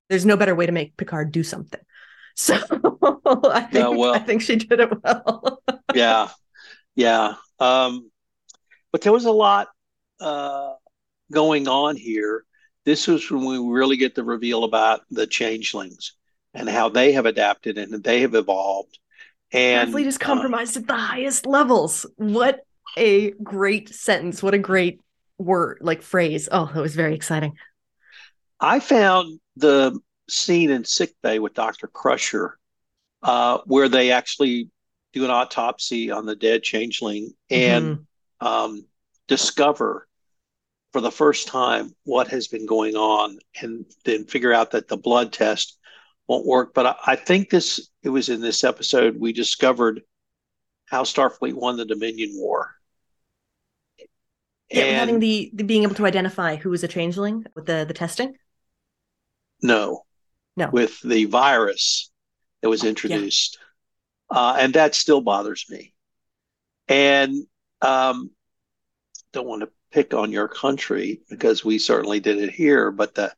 There's 0.08 0.26
no 0.26 0.36
better 0.36 0.54
way 0.54 0.66
to 0.66 0.72
make 0.72 0.96
Picard 0.96 1.32
do 1.32 1.42
something. 1.42 1.80
So 2.40 2.54
I 3.50 3.60
think 3.70 3.98
well- 3.98 4.14
I 4.14 4.18
think 4.18 4.40
she 4.40 4.56
did 4.56 4.80
it 4.80 4.90
well. 5.02 5.62
yeah 5.94 6.28
yeah 6.94 7.34
um 7.58 8.10
but 8.92 9.02
there 9.02 9.12
was 9.12 9.26
a 9.26 9.30
lot 9.30 9.68
uh 10.20 10.72
going 11.30 11.68
on 11.68 11.96
here 11.96 12.44
this 12.84 13.06
was 13.06 13.30
when 13.30 13.44
we 13.44 13.58
really 13.58 13.96
get 13.96 14.14
the 14.14 14.24
reveal 14.24 14.64
about 14.64 15.02
the 15.10 15.26
changelings 15.26 16.14
and 16.54 16.68
how 16.68 16.88
they 16.88 17.12
have 17.12 17.26
adapted 17.26 17.76
and 17.76 18.02
they 18.02 18.22
have 18.22 18.34
evolved 18.34 18.98
and 19.52 19.92
Starfleet 19.92 20.06
is 20.06 20.16
uh, 20.16 20.20
compromised 20.20 20.76
at 20.76 20.86
the 20.86 20.96
highest 20.96 21.44
levels. 21.44 22.06
What 22.16 22.60
a 22.96 23.32
great 23.32 23.92
sentence! 23.92 24.42
What 24.42 24.54
a 24.54 24.58
great 24.58 25.00
word, 25.38 25.78
like 25.80 26.02
phrase. 26.02 26.48
Oh, 26.50 26.70
that 26.72 26.80
was 26.80 26.94
very 26.94 27.14
exciting. 27.14 27.56
i 28.60 28.78
found 28.78 29.40
the 29.56 29.98
scene 30.30 30.70
in 30.70 30.84
sick 30.84 31.14
bay 31.22 31.38
with 31.38 31.54
dr 31.54 31.86
crusher 31.88 32.58
uh 33.22 33.58
where 33.66 33.88
they 33.88 34.10
actually 34.12 34.70
do 35.12 35.24
an 35.24 35.30
autopsy 35.30 36.10
on 36.10 36.26
the 36.26 36.36
dead 36.36 36.62
changeling 36.62 37.32
and 37.50 37.96
Mhm. 37.96 38.06
um, 38.40 38.86
discover 39.28 40.06
for 40.92 41.00
the 41.00 41.10
first 41.10 41.48
time 41.48 41.94
what 42.04 42.28
has 42.28 42.48
been 42.48 42.66
going 42.66 42.96
on 42.96 43.38
and 43.62 43.84
then 44.04 44.24
figure 44.26 44.52
out 44.52 44.72
that 44.72 44.88
the 44.88 44.96
blood 44.96 45.32
test 45.32 45.78
won't 46.28 46.46
work. 46.46 46.74
But 46.74 46.86
I, 46.86 46.96
I 47.08 47.16
think 47.16 47.50
this, 47.50 47.90
it 48.02 48.08
was 48.08 48.28
in 48.28 48.40
this 48.40 48.64
episode, 48.64 49.18
we 49.18 49.32
discovered 49.32 50.02
how 50.86 51.04
Starfleet 51.04 51.54
won 51.54 51.76
the 51.76 51.84
Dominion 51.86 52.30
War. 52.34 52.74
yeah, 54.70 54.84
and 54.84 54.96
having 54.98 55.18
the, 55.20 55.50
the 55.54 55.64
being 55.64 55.82
able 55.82 55.94
to 55.96 56.06
identify 56.06 56.56
who 56.56 56.70
was 56.70 56.84
a 56.84 56.88
changeling 56.88 57.44
with 57.54 57.66
the 57.66 57.84
the 57.86 57.94
testing. 57.94 58.36
no, 59.62 60.04
No. 60.60 60.70
with 60.70 61.00
the 61.00 61.24
virus 61.24 62.10
that 62.60 62.68
was 62.68 62.84
introduced. 62.84 63.58
Uh, 64.30 64.56
and 64.58 64.74
that 64.74 64.94
still 64.94 65.20
bothers 65.20 65.64
me. 65.68 65.92
And 66.86 67.46
um, 67.80 68.30
don't 69.32 69.46
want 69.46 69.62
to 69.62 69.70
pick 69.90 70.12
on 70.14 70.30
your 70.30 70.48
country 70.48 71.22
because 71.28 71.64
we 71.64 71.78
certainly 71.78 72.20
did 72.20 72.38
it 72.38 72.50
here, 72.50 72.90
but 72.90 73.14
the, 73.14 73.32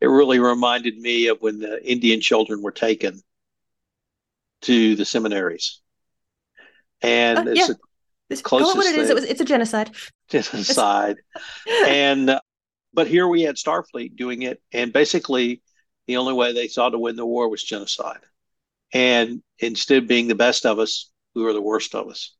it 0.00 0.06
really 0.06 0.40
reminded 0.40 0.96
me 0.98 1.28
of 1.28 1.38
when 1.40 1.58
the 1.58 1.84
Indian 1.88 2.20
children 2.20 2.62
were 2.62 2.72
taken 2.72 3.20
to 4.62 4.96
the 4.96 5.04
seminaries. 5.04 5.80
And 7.02 7.38
Uh, 7.38 7.50
it's 7.50 7.68
yeah. 7.68 7.74
This, 8.28 8.40
call 8.40 8.60
it 8.60 8.62
what 8.62 8.74
Closest 8.74 8.94
it 8.94 9.00
is. 9.00 9.10
It 9.10 9.14
was 9.14 9.24
it's 9.24 9.40
a 9.42 9.44
genocide. 9.44 9.90
genocide. 10.30 11.16
and 11.86 12.30
uh, 12.30 12.40
but 12.94 13.06
here 13.06 13.28
we 13.28 13.42
had 13.42 13.56
Starfleet 13.56 14.16
doing 14.16 14.42
it, 14.42 14.62
and 14.72 14.90
basically 14.90 15.60
the 16.06 16.16
only 16.16 16.32
way 16.32 16.52
they 16.52 16.68
saw 16.68 16.88
to 16.88 16.98
win 16.98 17.16
the 17.16 17.26
war 17.26 17.48
was 17.48 17.62
genocide. 17.62 18.20
And 18.92 19.42
instead 19.58 20.02
of 20.02 20.08
being 20.08 20.28
the 20.28 20.34
best 20.34 20.66
of 20.66 20.78
us, 20.78 21.10
we 21.34 21.42
were 21.42 21.52
the 21.52 21.62
worst 21.62 21.94
of 21.94 22.08
us. 22.08 22.34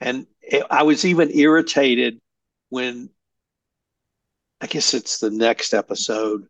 And 0.00 0.26
I 0.70 0.82
was 0.82 1.04
even 1.04 1.36
irritated 1.36 2.20
when 2.68 3.10
I 4.60 4.66
guess 4.66 4.94
it's 4.94 5.18
the 5.18 5.30
next 5.30 5.72
episode 5.72 6.46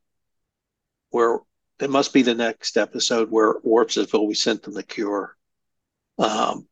where 1.11 1.39
it 1.79 1.91
must 1.91 2.13
be 2.13 2.23
the 2.23 2.35
next 2.35 2.77
episode 2.77 3.31
where 3.31 3.57
Worf 3.63 3.93
says, 3.93 4.13
"Well, 4.13 4.27
we 4.27 4.35
sent 4.35 4.63
them 4.63 4.75
the 4.75 4.83
cure," 4.83 5.37
um, 6.19 6.67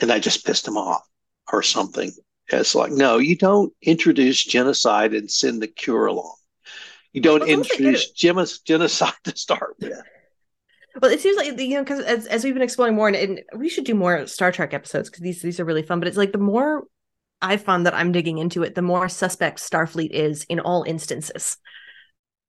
and 0.00 0.12
I 0.12 0.18
just 0.18 0.44
pissed 0.44 0.68
him 0.68 0.76
off 0.76 1.08
or 1.50 1.62
something. 1.62 2.12
It's 2.48 2.74
like, 2.74 2.92
no, 2.92 3.18
you 3.18 3.36
don't 3.36 3.72
introduce 3.82 4.44
genocide 4.44 5.14
and 5.14 5.30
send 5.30 5.62
the 5.62 5.68
cure 5.68 6.06
along. 6.06 6.36
You 7.12 7.20
don't 7.20 7.40
Well, 7.40 7.48
don't 7.48 7.62
they 7.62 7.68
get 7.68 7.78
introduce 7.78 8.10
geno- 8.10 8.46
genocide 8.64 9.14
to 9.24 9.36
start 9.36 9.76
with. 9.80 9.92
Well, 11.00 11.10
it 11.10 11.20
seems 11.20 11.36
like 11.36 11.58
you 11.58 11.74
know 11.76 11.82
because 11.82 12.00
as, 12.00 12.26
as 12.26 12.44
we've 12.44 12.52
been 12.54 12.62
exploring 12.62 12.94
more, 12.94 13.08
and, 13.08 13.16
and 13.16 13.42
we 13.56 13.68
should 13.68 13.84
do 13.84 13.94
more 13.94 14.26
Star 14.26 14.52
Trek 14.52 14.74
episodes 14.74 15.08
because 15.08 15.22
these 15.22 15.40
these 15.42 15.58
are 15.60 15.64
really 15.64 15.82
fun. 15.82 15.98
But 16.00 16.08
it's 16.08 16.16
like 16.18 16.32
the 16.32 16.38
more 16.38 16.84
I 17.40 17.56
found 17.56 17.86
that 17.86 17.94
I'm 17.94 18.12
digging 18.12 18.38
into 18.38 18.62
it, 18.62 18.74
the 18.74 18.82
more 18.82 19.08
suspect 19.08 19.58
Starfleet 19.58 20.10
is 20.10 20.44
in 20.44 20.60
all 20.60 20.84
instances. 20.84 21.56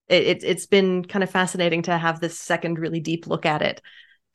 It, 0.10 0.24
it 0.24 0.43
it's 0.43 0.65
been 0.65 1.05
kind 1.05 1.24
of 1.24 1.29
fascinating 1.29 1.84
to 1.84 1.98
have 1.98 2.20
this 2.20 2.38
second 2.38 2.79
really 2.79 3.00
deep 3.00 3.27
look 3.27 3.46
at 3.46 3.62
it, 3.62 3.82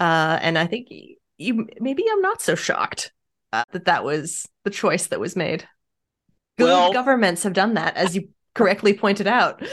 uh, 0.01 0.39
and 0.41 0.57
I 0.59 0.67
think 0.67 0.87
you, 0.91 1.17
you 1.37 1.67
maybe 1.79 2.05
I'm 2.11 2.23
not 2.23 2.41
so 2.41 2.55
shocked 2.55 3.13
uh, 3.53 3.65
that 3.73 3.85
that 3.85 4.05
was 4.05 4.47
the 4.65 4.71
choice 4.71 5.09
that 5.09 5.21
was 5.21 5.37
made. 5.37 5.69
Good 6.57 6.65
Well- 6.65 6.93
governments 6.95 7.43
have 7.43 7.53
done 7.53 7.75
that, 7.75 7.97
as 7.97 8.17
you 8.17 8.31
correctly 8.55 8.95
pointed 8.95 9.27
out. 9.27 9.63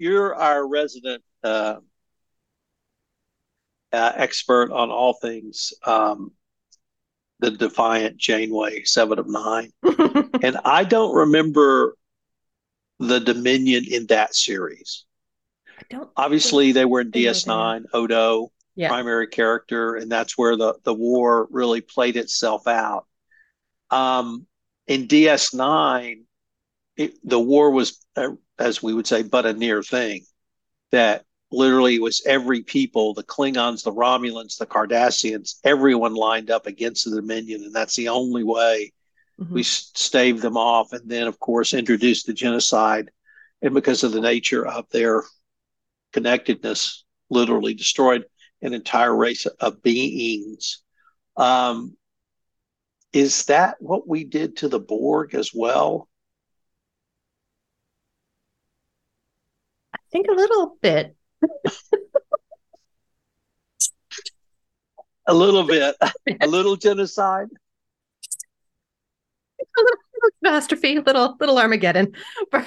You're 0.00 0.34
our 0.34 0.66
resident 0.66 1.22
uh, 1.44 1.76
uh, 3.92 4.12
expert 4.16 4.72
on 4.72 4.90
all 4.90 5.12
things 5.12 5.74
um, 5.84 6.32
the 7.40 7.50
Defiant 7.50 8.16
Janeway, 8.16 8.84
Seven 8.84 9.18
of 9.18 9.28
Nine. 9.28 9.70
And 10.42 10.56
I 10.64 10.84
don't 10.84 11.14
remember 11.14 11.96
the 12.98 13.20
Dominion 13.20 13.84
in 13.90 14.06
that 14.06 14.34
series. 14.34 15.04
I 15.78 15.82
don't 15.90 16.08
Obviously, 16.16 16.72
they 16.72 16.86
were 16.86 17.02
in 17.02 17.10
DS9, 17.10 17.84
Odo, 17.92 18.50
Yeah. 18.76 18.88
primary 18.88 19.26
character, 19.26 19.96
and 19.96 20.10
that's 20.10 20.38
where 20.38 20.56
the, 20.56 20.76
the 20.84 20.94
war 20.94 21.46
really 21.50 21.82
played 21.82 22.16
itself 22.16 22.66
out. 22.66 23.06
Um, 23.90 24.46
in 24.86 25.08
DS9, 25.08 26.22
it, 26.96 27.12
the 27.22 27.38
war 27.38 27.70
was, 27.70 28.02
uh, 28.16 28.30
as 28.60 28.82
we 28.82 28.94
would 28.94 29.06
say, 29.06 29.22
but 29.22 29.46
a 29.46 29.52
near 29.52 29.82
thing. 29.82 30.24
That 30.92 31.24
literally 31.50 31.98
was 31.98 32.22
every 32.26 32.62
people, 32.62 33.14
the 33.14 33.24
Klingons, 33.24 33.82
the 33.82 33.92
Romulans, 33.92 34.58
the 34.58 34.66
Cardassians, 34.66 35.56
everyone 35.64 36.14
lined 36.14 36.50
up 36.50 36.66
against 36.66 37.04
the 37.04 37.16
Dominion, 37.16 37.64
and 37.64 37.74
that's 37.74 37.96
the 37.96 38.08
only 38.08 38.44
way 38.44 38.92
Mhm. 39.40 39.54
we 39.54 39.62
staved 39.62 40.42
them 40.42 40.58
off 40.58 40.92
and 40.92 41.08
then 41.08 41.26
of 41.26 41.40
course 41.40 41.72
introduced 41.72 42.26
the 42.26 42.34
genocide 42.34 43.10
and 43.62 43.72
because 43.72 44.04
of 44.04 44.12
the 44.12 44.20
nature 44.20 44.66
of 44.66 44.86
their 44.90 45.24
connectedness 46.12 47.04
literally 47.30 47.72
destroyed 47.72 48.26
an 48.60 48.74
entire 48.74 49.16
race 49.16 49.46
of 49.46 49.82
beings 49.82 50.82
um, 51.38 51.96
is 53.14 53.46
that 53.46 53.76
what 53.80 54.06
we 54.06 54.24
did 54.24 54.58
to 54.58 54.68
the 54.68 54.78
borg 54.78 55.34
as 55.34 55.52
well 55.54 56.09
think 60.10 60.26
a 60.28 60.32
little 60.32 60.76
bit. 60.80 61.16
a 65.26 65.34
little 65.34 65.64
bit 65.64 65.94
a 66.40 66.46
little 66.46 66.76
genocide 66.76 67.48
A 69.60 69.80
little, 69.80 69.98
little 70.14 70.30
catastrophe, 70.42 70.98
little 71.00 71.36
little 71.38 71.58
Armageddon. 71.58 72.14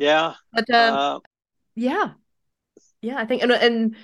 Yeah. 0.00 0.32
But 0.50 0.70
um, 0.70 0.96
uh, 0.96 1.18
yeah, 1.74 2.12
yeah, 3.02 3.18
I 3.18 3.26
think, 3.26 3.42
and 3.42 3.52
and 3.52 3.96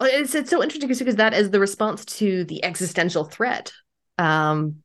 it's 0.00 0.34
it's 0.34 0.48
so 0.48 0.62
interesting 0.62 0.88
because 0.88 1.16
that 1.16 1.34
is 1.34 1.50
the 1.50 1.60
response 1.60 2.06
to 2.06 2.44
the 2.44 2.64
existential 2.64 3.24
threat. 3.24 3.70
Um, 4.16 4.82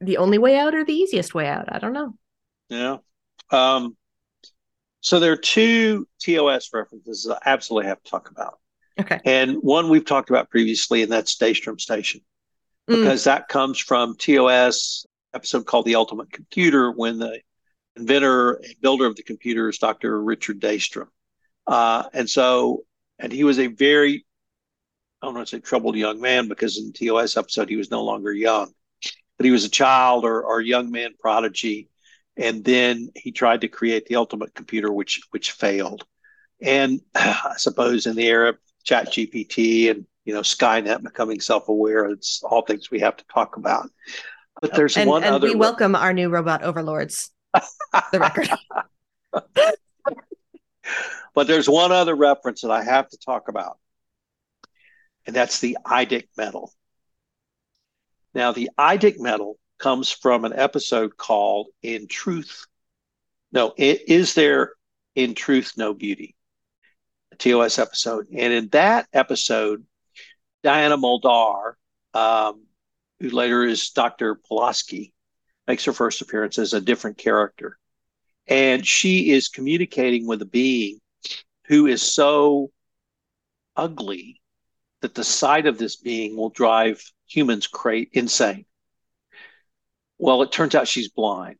the 0.00 0.16
only 0.16 0.38
way 0.38 0.56
out 0.56 0.74
or 0.74 0.86
the 0.86 0.94
easiest 0.94 1.34
way 1.34 1.46
out? 1.46 1.68
I 1.70 1.80
don't 1.80 1.92
know. 1.92 2.14
Yeah. 2.70 2.96
Um, 3.50 3.94
so 5.02 5.18
there 5.18 5.32
are 5.32 5.36
two 5.36 6.06
TOS 6.20 6.70
references 6.72 7.28
I 7.28 7.36
absolutely 7.44 7.88
have 7.88 8.02
to 8.02 8.10
talk 8.10 8.30
about. 8.30 8.58
Okay. 9.00 9.20
And 9.24 9.56
one 9.56 9.88
we've 9.88 10.04
talked 10.04 10.30
about 10.30 10.48
previously, 10.48 11.02
and 11.02 11.10
that's 11.10 11.36
Daystrom 11.36 11.80
Station, 11.80 12.20
mm. 12.88 13.00
because 13.00 13.22
mm. 13.22 13.24
that 13.24 13.48
comes 13.48 13.78
from 13.78 14.16
TOS 14.16 15.04
episode 15.34 15.66
called 15.66 15.86
The 15.86 15.96
Ultimate 15.96 16.30
Computer 16.30 16.92
when 16.92 17.18
the 17.18 17.40
inventor 17.96 18.54
and 18.54 18.74
builder 18.80 19.06
of 19.06 19.16
the 19.16 19.24
computer 19.24 19.68
is 19.68 19.78
Dr. 19.78 20.22
Richard 20.22 20.60
Daystrom. 20.60 21.08
Uh, 21.66 22.04
and 22.12 22.30
so, 22.30 22.84
and 23.18 23.32
he 23.32 23.42
was 23.42 23.58
a 23.58 23.66
very, 23.66 24.24
I 25.20 25.26
don't 25.26 25.34
want 25.34 25.48
to 25.48 25.56
say 25.56 25.60
troubled 25.60 25.96
young 25.96 26.20
man 26.20 26.48
because 26.48 26.78
in 26.78 26.92
the 26.92 27.06
TOS 27.06 27.36
episode, 27.36 27.68
he 27.68 27.76
was 27.76 27.90
no 27.90 28.04
longer 28.04 28.32
young, 28.32 28.72
but 29.36 29.44
he 29.44 29.50
was 29.50 29.64
a 29.64 29.70
child 29.70 30.24
or, 30.24 30.42
or 30.44 30.60
young 30.60 30.92
man 30.92 31.14
prodigy. 31.18 31.88
And 32.36 32.64
then 32.64 33.10
he 33.14 33.30
tried 33.30 33.60
to 33.60 33.68
create 33.68 34.06
the 34.06 34.16
ultimate 34.16 34.54
computer, 34.54 34.90
which 34.92 35.20
which 35.30 35.52
failed. 35.52 36.06
And 36.60 37.00
I 37.14 37.54
suppose 37.56 38.06
in 38.06 38.16
the 38.16 38.26
era 38.26 38.50
of 38.50 38.58
Chat 38.84 39.08
GPT 39.08 39.90
and 39.90 40.06
you 40.24 40.34
know 40.34 40.40
Skynet 40.40 41.02
becoming 41.02 41.40
self-aware, 41.40 42.06
it's 42.06 42.42
all 42.42 42.62
things 42.62 42.90
we 42.90 43.00
have 43.00 43.16
to 43.16 43.24
talk 43.32 43.56
about. 43.56 43.90
But 44.60 44.74
there's 44.74 44.96
and, 44.96 45.08
one 45.08 45.24
and 45.24 45.34
other. 45.34 45.48
We 45.48 45.54
welcome 45.54 45.94
our 45.94 46.12
new 46.12 46.28
robot 46.28 46.62
overlords. 46.62 47.30
the 48.12 48.20
record. 48.20 48.48
but 51.34 51.46
there's 51.46 51.68
one 51.68 51.92
other 51.92 52.14
reference 52.14 52.62
that 52.62 52.70
I 52.70 52.82
have 52.82 53.08
to 53.10 53.18
talk 53.18 53.48
about, 53.48 53.78
and 55.26 55.36
that's 55.36 55.60
the 55.60 55.76
IDIC 55.84 56.28
medal. 56.36 56.72
Now, 58.34 58.52
the 58.52 58.70
IDIC 58.78 59.18
medal 59.18 59.58
comes 59.82 60.12
from 60.12 60.44
an 60.44 60.52
episode 60.54 61.16
called 61.16 61.66
In 61.82 62.06
Truth. 62.06 62.66
No, 63.50 63.74
is 63.76 64.34
there 64.34 64.74
in 65.16 65.34
truth 65.34 65.72
no 65.76 65.92
beauty? 65.92 66.36
A 67.32 67.36
TOS 67.36 67.80
episode. 67.80 68.28
And 68.32 68.52
in 68.52 68.68
that 68.68 69.08
episode, 69.12 69.84
Diana 70.62 70.96
Muldaur, 70.96 71.74
um, 72.14 72.62
who 73.18 73.30
later 73.30 73.64
is 73.64 73.90
Dr. 73.90 74.36
Pulaski, 74.36 75.12
makes 75.66 75.84
her 75.84 75.92
first 75.92 76.22
appearance 76.22 76.58
as 76.58 76.74
a 76.74 76.80
different 76.80 77.18
character. 77.18 77.76
And 78.46 78.86
she 78.86 79.32
is 79.32 79.48
communicating 79.48 80.28
with 80.28 80.42
a 80.42 80.46
being 80.46 81.00
who 81.66 81.86
is 81.86 82.02
so 82.02 82.70
ugly 83.74 84.40
that 85.00 85.14
the 85.14 85.24
sight 85.24 85.66
of 85.66 85.76
this 85.76 85.96
being 85.96 86.36
will 86.36 86.50
drive 86.50 87.02
humans 87.26 87.66
cra- 87.66 88.06
insane. 88.12 88.64
Well, 90.22 90.42
it 90.42 90.52
turns 90.52 90.76
out 90.76 90.86
she's 90.86 91.08
blind. 91.08 91.56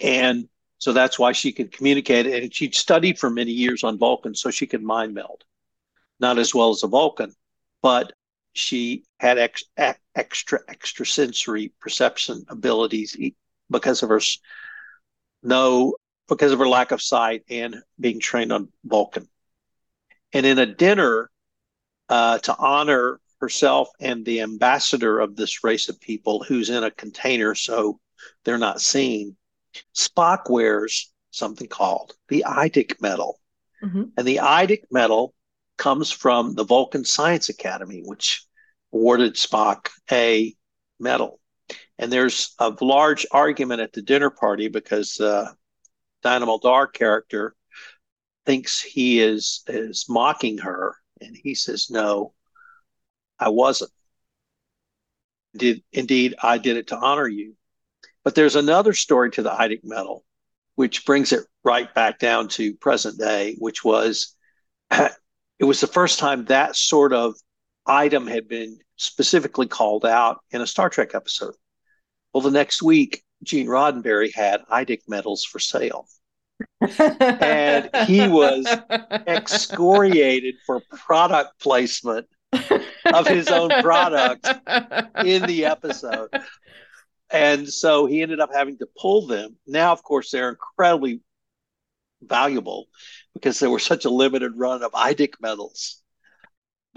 And 0.00 0.48
so 0.78 0.92
that's 0.92 1.18
why 1.18 1.32
she 1.32 1.50
could 1.50 1.72
communicate. 1.72 2.28
And 2.28 2.54
she'd 2.54 2.76
studied 2.76 3.18
for 3.18 3.28
many 3.28 3.50
years 3.50 3.82
on 3.82 3.98
Vulcan 3.98 4.36
so 4.36 4.52
she 4.52 4.68
could 4.68 4.84
mind 4.84 5.14
meld. 5.14 5.42
Not 6.20 6.38
as 6.38 6.54
well 6.54 6.70
as 6.70 6.84
a 6.84 6.86
Vulcan, 6.86 7.34
but 7.82 8.12
she 8.52 9.02
had 9.18 9.36
ex- 9.36 9.64
extra 10.14 10.60
extrasensory 10.68 11.72
perception 11.80 12.44
abilities 12.48 13.16
because 13.68 14.04
of 14.04 14.10
her 14.10 14.20
no 15.42 15.96
because 16.28 16.52
of 16.52 16.60
her 16.60 16.68
lack 16.68 16.92
of 16.92 17.02
sight 17.02 17.42
and 17.50 17.82
being 17.98 18.20
trained 18.20 18.52
on 18.52 18.68
Vulcan. 18.84 19.28
And 20.32 20.46
in 20.46 20.60
a 20.60 20.66
dinner 20.66 21.32
uh, 22.08 22.38
to 22.38 22.56
honor 22.56 23.18
herself 23.40 23.88
and 24.00 24.24
the 24.24 24.40
ambassador 24.40 25.20
of 25.20 25.36
this 25.36 25.62
race 25.62 25.88
of 25.88 26.00
people 26.00 26.42
who's 26.42 26.70
in 26.70 26.84
a 26.84 26.90
container 26.90 27.54
so 27.54 28.00
they're 28.44 28.58
not 28.58 28.80
seen, 28.80 29.36
Spock 29.94 30.50
wears 30.50 31.12
something 31.30 31.68
called 31.68 32.14
the 32.28 32.44
IDIC 32.46 33.00
medal. 33.00 33.38
Mm-hmm. 33.82 34.04
And 34.16 34.26
the 34.26 34.40
IDIC 34.42 34.84
medal 34.90 35.34
comes 35.76 36.10
from 36.10 36.54
the 36.54 36.64
Vulcan 36.64 37.04
Science 37.04 37.48
Academy, 37.48 38.02
which 38.04 38.42
awarded 38.92 39.34
Spock 39.34 39.88
a 40.10 40.54
medal. 40.98 41.40
And 41.98 42.12
there's 42.12 42.54
a 42.58 42.74
large 42.80 43.26
argument 43.30 43.80
at 43.80 43.92
the 43.92 44.02
dinner 44.02 44.30
party 44.30 44.68
because 44.68 45.20
uh, 45.20 45.52
Diana 46.22 46.46
Muldaur 46.46 46.92
character 46.92 47.54
thinks 48.46 48.80
he 48.80 49.20
is 49.20 49.62
is 49.66 50.06
mocking 50.08 50.58
her, 50.58 50.96
and 51.20 51.36
he 51.36 51.54
says, 51.54 51.90
"No, 51.90 52.32
I 53.38 53.50
wasn't. 53.50 53.90
Did 55.56 55.82
indeed 55.92 56.34
I 56.42 56.58
did 56.58 56.76
it 56.76 56.88
to 56.88 56.96
honor 56.96 57.28
you." 57.28 57.56
But 58.24 58.34
there's 58.34 58.56
another 58.56 58.92
story 58.92 59.30
to 59.32 59.42
the 59.42 59.50
IDIC 59.50 59.80
medal, 59.84 60.24
which 60.74 61.06
brings 61.06 61.32
it 61.32 61.46
right 61.64 61.92
back 61.94 62.18
down 62.18 62.48
to 62.48 62.74
present 62.74 63.18
day, 63.18 63.56
which 63.58 63.84
was 63.84 64.34
it 64.90 65.64
was 65.64 65.80
the 65.80 65.86
first 65.86 66.18
time 66.18 66.44
that 66.46 66.76
sort 66.76 67.12
of 67.12 67.34
item 67.86 68.26
had 68.26 68.48
been 68.48 68.78
specifically 68.96 69.66
called 69.66 70.04
out 70.04 70.40
in 70.50 70.60
a 70.60 70.66
Star 70.66 70.90
Trek 70.90 71.14
episode. 71.14 71.54
Well, 72.32 72.42
the 72.42 72.50
next 72.50 72.82
week, 72.82 73.22
Gene 73.42 73.66
Roddenberry 73.66 74.34
had 74.34 74.64
IDIC 74.70 75.02
medals 75.08 75.44
for 75.44 75.58
sale. 75.58 76.06
and 76.80 77.88
he 78.06 78.26
was 78.28 78.66
excoriated 79.26 80.56
for 80.66 80.82
product 80.90 81.60
placement 81.60 82.26
of 83.14 83.26
his 83.26 83.48
own 83.48 83.70
product 83.82 84.46
in 85.24 85.42
the 85.42 85.64
episode. 85.64 86.30
And 87.30 87.68
so 87.68 88.06
he 88.06 88.22
ended 88.22 88.40
up 88.40 88.50
having 88.54 88.78
to 88.78 88.88
pull 88.96 89.26
them. 89.26 89.56
Now, 89.66 89.92
of 89.92 90.02
course, 90.02 90.30
they're 90.30 90.48
incredibly 90.48 91.20
valuable 92.22 92.86
because 93.34 93.58
there 93.58 93.70
were 93.70 93.78
such 93.78 94.04
a 94.04 94.10
limited 94.10 94.52
run 94.56 94.82
of 94.82 94.92
IDIC 94.92 95.34
medals 95.40 96.02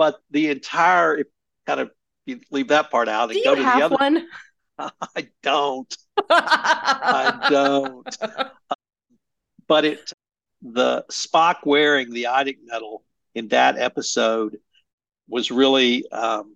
but 0.02 0.19
the 0.32 0.50
entire 0.50 1.24
kind 1.67 1.80
of 1.80 1.91
leave 2.50 2.69
that 2.69 2.89
part 2.89 3.08
out 3.08 3.30
and 3.30 3.38
Do 3.38 3.43
go 3.43 3.54
to 3.54 3.62
the 3.62 3.67
other 3.67 3.95
one. 3.95 4.28
I 4.80 5.28
don't. 5.43 5.97
I 6.28 7.47
don't. 7.52 8.17
but 9.67 9.86
it 9.86 10.12
the 10.63 11.06
Spock 11.12 11.58
wearing 11.65 12.12
the 12.12 12.24
IDIC 12.24 12.58
medal 12.65 13.04
in 13.36 13.50
that 13.50 13.78
episode 13.78 14.58
was 15.32 15.50
really 15.50 16.10
um, 16.12 16.56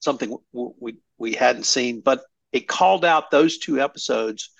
something 0.00 0.36
we 0.52 0.96
we 1.16 1.32
hadn't 1.32 1.64
seen, 1.64 2.00
but 2.00 2.22
it 2.52 2.68
called 2.68 3.04
out 3.04 3.30
those 3.30 3.58
two 3.58 3.80
episodes, 3.80 4.50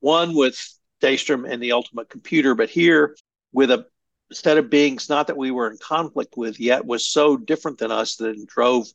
one 0.00 0.34
with 0.34 0.58
Daystrom 1.02 1.50
and 1.50 1.62
the 1.62 1.72
Ultimate 1.72 2.08
Computer, 2.08 2.54
but 2.54 2.70
here 2.70 3.16
with 3.52 3.70
a 3.70 3.86
set 4.32 4.58
of 4.58 4.70
beings 4.70 5.08
not 5.08 5.26
that 5.26 5.36
we 5.36 5.50
were 5.50 5.70
in 5.70 5.78
conflict 5.78 6.34
with 6.36 6.60
yet 6.60 6.84
was 6.84 7.08
so 7.08 7.36
different 7.36 7.78
than 7.78 7.90
us 7.90 8.16
that 8.16 8.30
it 8.30 8.46
drove 8.46 8.86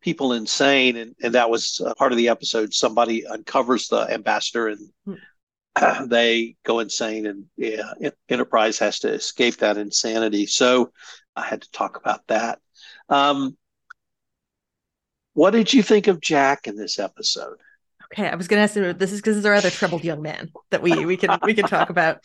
people 0.00 0.32
insane 0.32 0.96
and, 0.96 1.14
and 1.22 1.34
that 1.34 1.50
was 1.50 1.80
uh, 1.84 1.94
part 1.94 2.12
of 2.12 2.18
the 2.18 2.28
episode 2.28 2.72
somebody 2.72 3.26
uncovers 3.26 3.88
the 3.88 4.00
ambassador 4.10 4.68
and 4.68 4.88
hmm. 5.04 6.06
they 6.08 6.56
go 6.64 6.80
insane 6.80 7.26
and 7.26 7.44
yeah, 7.56 7.92
enterprise 8.28 8.78
has 8.78 9.00
to 9.00 9.08
escape 9.08 9.58
that 9.58 9.76
insanity 9.76 10.46
so 10.46 10.90
i 11.36 11.42
had 11.42 11.62
to 11.62 11.70
talk 11.70 11.96
about 11.98 12.26
that 12.28 12.58
um, 13.08 13.56
what 15.34 15.50
did 15.50 15.72
you 15.72 15.82
think 15.82 16.06
of 16.06 16.20
jack 16.20 16.66
in 16.66 16.76
this 16.76 16.98
episode 16.98 17.56
okay 18.12 18.28
i 18.28 18.34
was 18.34 18.48
going 18.48 18.58
to 18.58 18.64
ask 18.64 18.76
you 18.76 18.92
this 18.92 19.12
is 19.12 19.20
because 19.20 19.36
there's 19.36 19.46
our 19.46 19.54
other 19.54 19.70
troubled 19.70 20.04
young 20.04 20.22
man 20.22 20.50
that 20.70 20.82
we 20.82 21.04
we 21.04 21.16
can 21.16 21.38
we 21.44 21.54
can 21.54 21.66
talk 21.66 21.90
about 21.90 22.20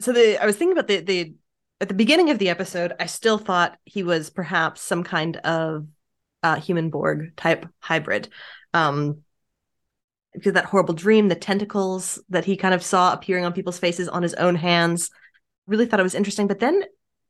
so 0.00 0.12
the 0.12 0.40
i 0.42 0.46
was 0.46 0.56
thinking 0.56 0.72
about 0.72 0.88
the 0.88 1.00
the 1.00 1.34
at 1.80 1.88
the 1.88 1.94
beginning 1.94 2.30
of 2.30 2.38
the 2.38 2.48
episode, 2.48 2.92
I 2.98 3.06
still 3.06 3.38
thought 3.38 3.78
he 3.84 4.02
was 4.02 4.30
perhaps 4.30 4.80
some 4.80 5.04
kind 5.04 5.36
of 5.38 5.86
uh, 6.42 6.56
human 6.56 6.90
Borg 6.90 7.36
type 7.36 7.66
hybrid. 7.80 8.28
Um, 8.74 9.22
because 10.34 10.52
that 10.52 10.66
horrible 10.66 10.94
dream, 10.94 11.28
the 11.28 11.34
tentacles 11.34 12.22
that 12.28 12.44
he 12.44 12.56
kind 12.56 12.74
of 12.74 12.84
saw 12.84 13.12
appearing 13.12 13.44
on 13.44 13.52
people's 13.52 13.78
faces 13.78 14.08
on 14.08 14.22
his 14.22 14.34
own 14.34 14.54
hands, 14.54 15.10
really 15.66 15.86
thought 15.86 16.00
it 16.00 16.04
was 16.04 16.14
interesting. 16.14 16.46
But 16.46 16.60
then 16.60 16.84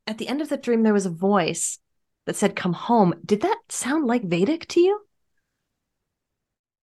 at 0.05 0.17
the 0.17 0.27
end 0.27 0.41
of 0.41 0.49
the 0.49 0.57
dream, 0.57 0.83
there 0.83 0.93
was 0.93 1.05
a 1.05 1.11
voice 1.11 1.79
that 2.25 2.35
said, 2.35 2.55
Come 2.55 2.73
home. 2.73 3.15
Did 3.25 3.41
that 3.41 3.59
sound 3.69 4.05
like 4.05 4.23
Vadic 4.23 4.67
to 4.69 4.79
you? 4.79 5.01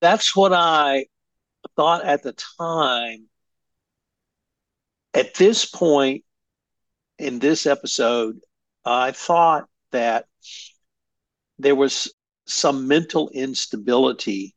That's 0.01 0.37
what 0.37 0.53
I 0.53 1.07
thought 1.77 2.05
at 2.05 2.23
the 2.23 2.33
time. 2.33 3.29
At 5.15 5.35
this 5.35 5.65
point, 5.65 6.25
in 7.19 7.39
this 7.39 7.67
episode, 7.67 8.41
I 8.85 9.13
thought 9.13 9.67
that 9.93 10.27
there 11.59 11.75
was 11.75 12.13
some 12.47 12.87
mental 12.87 13.31
instability 13.31 14.55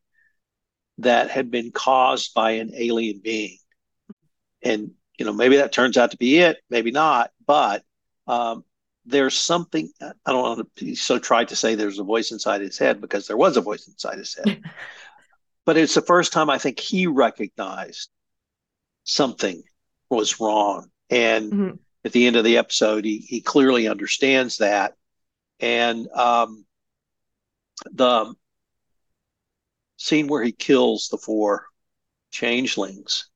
that 0.97 1.29
had 1.29 1.49
been 1.49 1.71
caused 1.71 2.33
by 2.33 2.51
an 2.51 2.71
alien 2.75 3.21
being. 3.23 3.57
And 4.61 4.91
you 5.17 5.25
know, 5.25 5.33
maybe 5.33 5.57
that 5.57 5.71
turns 5.71 5.97
out 5.97 6.11
to 6.11 6.17
be 6.17 6.39
it, 6.39 6.57
maybe 6.69 6.91
not, 6.91 7.31
but 7.45 7.83
um, 8.27 8.63
there's 9.09 9.35
something. 9.35 9.89
I 10.01 10.11
don't 10.27 10.41
want 10.41 10.75
to 10.75 10.85
be 10.85 10.95
so 10.95 11.19
tried 11.19 11.49
to 11.49 11.55
say 11.55 11.75
there's 11.75 11.99
a 11.99 12.03
voice 12.03 12.31
inside 12.31 12.61
his 12.61 12.77
head 12.77 13.01
because 13.01 13.27
there 13.27 13.37
was 13.37 13.57
a 13.57 13.61
voice 13.61 13.87
inside 13.87 14.17
his 14.17 14.35
head, 14.35 14.61
but 15.65 15.77
it's 15.77 15.95
the 15.95 16.01
first 16.01 16.31
time 16.31 16.49
I 16.49 16.57
think 16.57 16.79
he 16.79 17.07
recognized 17.07 18.09
something 19.03 19.63
was 20.09 20.39
wrong, 20.39 20.89
and 21.09 21.51
mm-hmm. 21.51 21.75
at 22.05 22.11
the 22.11 22.27
end 22.27 22.35
of 22.35 22.43
the 22.43 22.57
episode, 22.57 23.05
he 23.05 23.17
he 23.17 23.41
clearly 23.41 23.87
understands 23.87 24.57
that, 24.57 24.93
and 25.59 26.07
um, 26.09 26.65
the 27.91 28.33
scene 29.97 30.27
where 30.27 30.43
he 30.43 30.51
kills 30.51 31.09
the 31.09 31.17
four 31.17 31.65
changelings. 32.31 33.29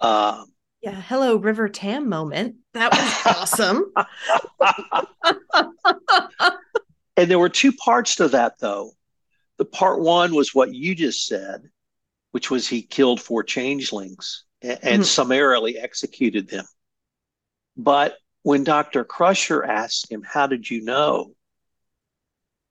Um, 0.00 0.52
yeah, 0.82 1.00
hello 1.00 1.36
River 1.36 1.68
Tam 1.68 2.08
moment. 2.08 2.56
That 2.74 2.92
was 2.92 3.36
awesome. 3.36 3.92
and 7.16 7.30
there 7.30 7.38
were 7.38 7.48
two 7.48 7.72
parts 7.72 8.16
to 8.16 8.28
that 8.28 8.58
though. 8.58 8.92
The 9.58 9.64
part 9.64 10.00
one 10.00 10.34
was 10.34 10.54
what 10.54 10.74
you 10.74 10.94
just 10.94 11.26
said, 11.26 11.68
which 12.30 12.50
was 12.50 12.66
he 12.66 12.82
killed 12.82 13.20
four 13.20 13.42
changelings 13.42 14.44
and, 14.62 14.78
and 14.82 14.94
mm-hmm. 14.94 15.02
summarily 15.02 15.78
executed 15.78 16.48
them. 16.48 16.64
But 17.76 18.16
when 18.42 18.64
Dr. 18.64 19.04
Crusher 19.04 19.62
asked 19.64 20.10
him, 20.10 20.22
How 20.22 20.46
did 20.46 20.68
you 20.68 20.82
know? 20.82 21.34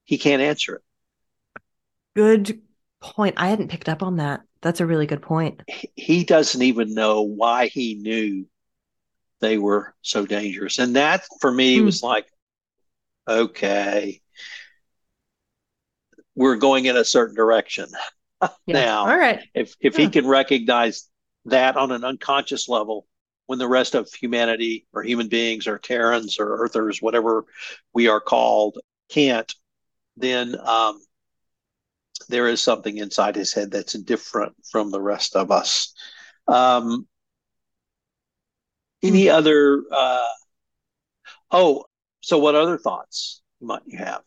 He 0.04 0.18
can't 0.18 0.42
answer 0.42 0.76
it. 0.76 1.62
Good 2.16 2.62
point. 3.00 3.36
I 3.38 3.50
hadn't 3.50 3.70
picked 3.70 3.88
up 3.88 4.04
on 4.04 4.18
that. 4.18 4.42
That's 4.62 4.82
a 4.82 4.86
really 4.86 5.08
good 5.08 5.22
point. 5.22 5.62
He 5.96 6.24
doesn't 6.24 6.62
even 6.62 6.94
know 6.94 7.22
why 7.22 7.68
he 7.68 7.96
knew 7.96 8.46
they 9.42 9.58
were 9.58 9.94
so 10.02 10.26
dangerous. 10.26 10.80
And 10.80 10.96
that 10.96 11.24
for 11.40 11.52
me 11.52 11.80
mm. 11.80 11.86
was 11.86 12.02
like, 12.02 12.28
okay, 13.28 14.22
we're 16.36 16.56
going 16.56 16.86
in 16.86 16.96
a 16.96 17.06
certain 17.06 17.36
direction 17.36 17.88
yeah. 18.42 18.50
now. 18.68 19.00
All 19.02 19.18
right. 19.18 19.42
If 19.54 19.76
if 19.82 19.98
yeah. 19.98 20.06
he 20.06 20.12
can 20.12 20.28
recognize 20.28 21.10
that 21.46 21.76
on 21.76 21.92
an 21.92 22.04
unconscious 22.04 22.70
level, 22.70 23.08
when 23.48 23.60
the 23.60 23.68
rest 23.68 23.96
of 23.96 24.12
humanity 24.14 24.88
or 24.94 25.04
human 25.04 25.28
beings 25.28 25.68
or 25.68 25.78
Terrans 25.78 26.40
or 26.40 26.64
Earthers, 26.64 27.02
whatever 27.02 27.46
we 27.94 28.08
are 28.08 28.22
called, 28.22 28.78
can't, 29.10 29.54
then 30.16 30.56
um, 30.64 31.02
there 32.30 32.48
is 32.48 32.62
something 32.62 32.98
inside 32.98 33.36
his 33.36 33.54
head 33.54 33.72
that's 33.72 33.94
different 33.94 34.54
from 34.72 34.92
the 34.92 35.02
rest 35.02 35.36
of 35.36 35.52
us. 35.52 35.94
Um, 36.48 37.08
any 39.04 39.28
hmm. 39.28 39.36
other? 39.36 39.84
Uh, 39.92 40.26
oh, 41.52 41.86
so 42.22 42.38
what 42.38 42.56
other 42.56 42.78
thoughts 42.78 43.42
might 43.60 43.82
you 43.86 43.98
have? 43.98 44.22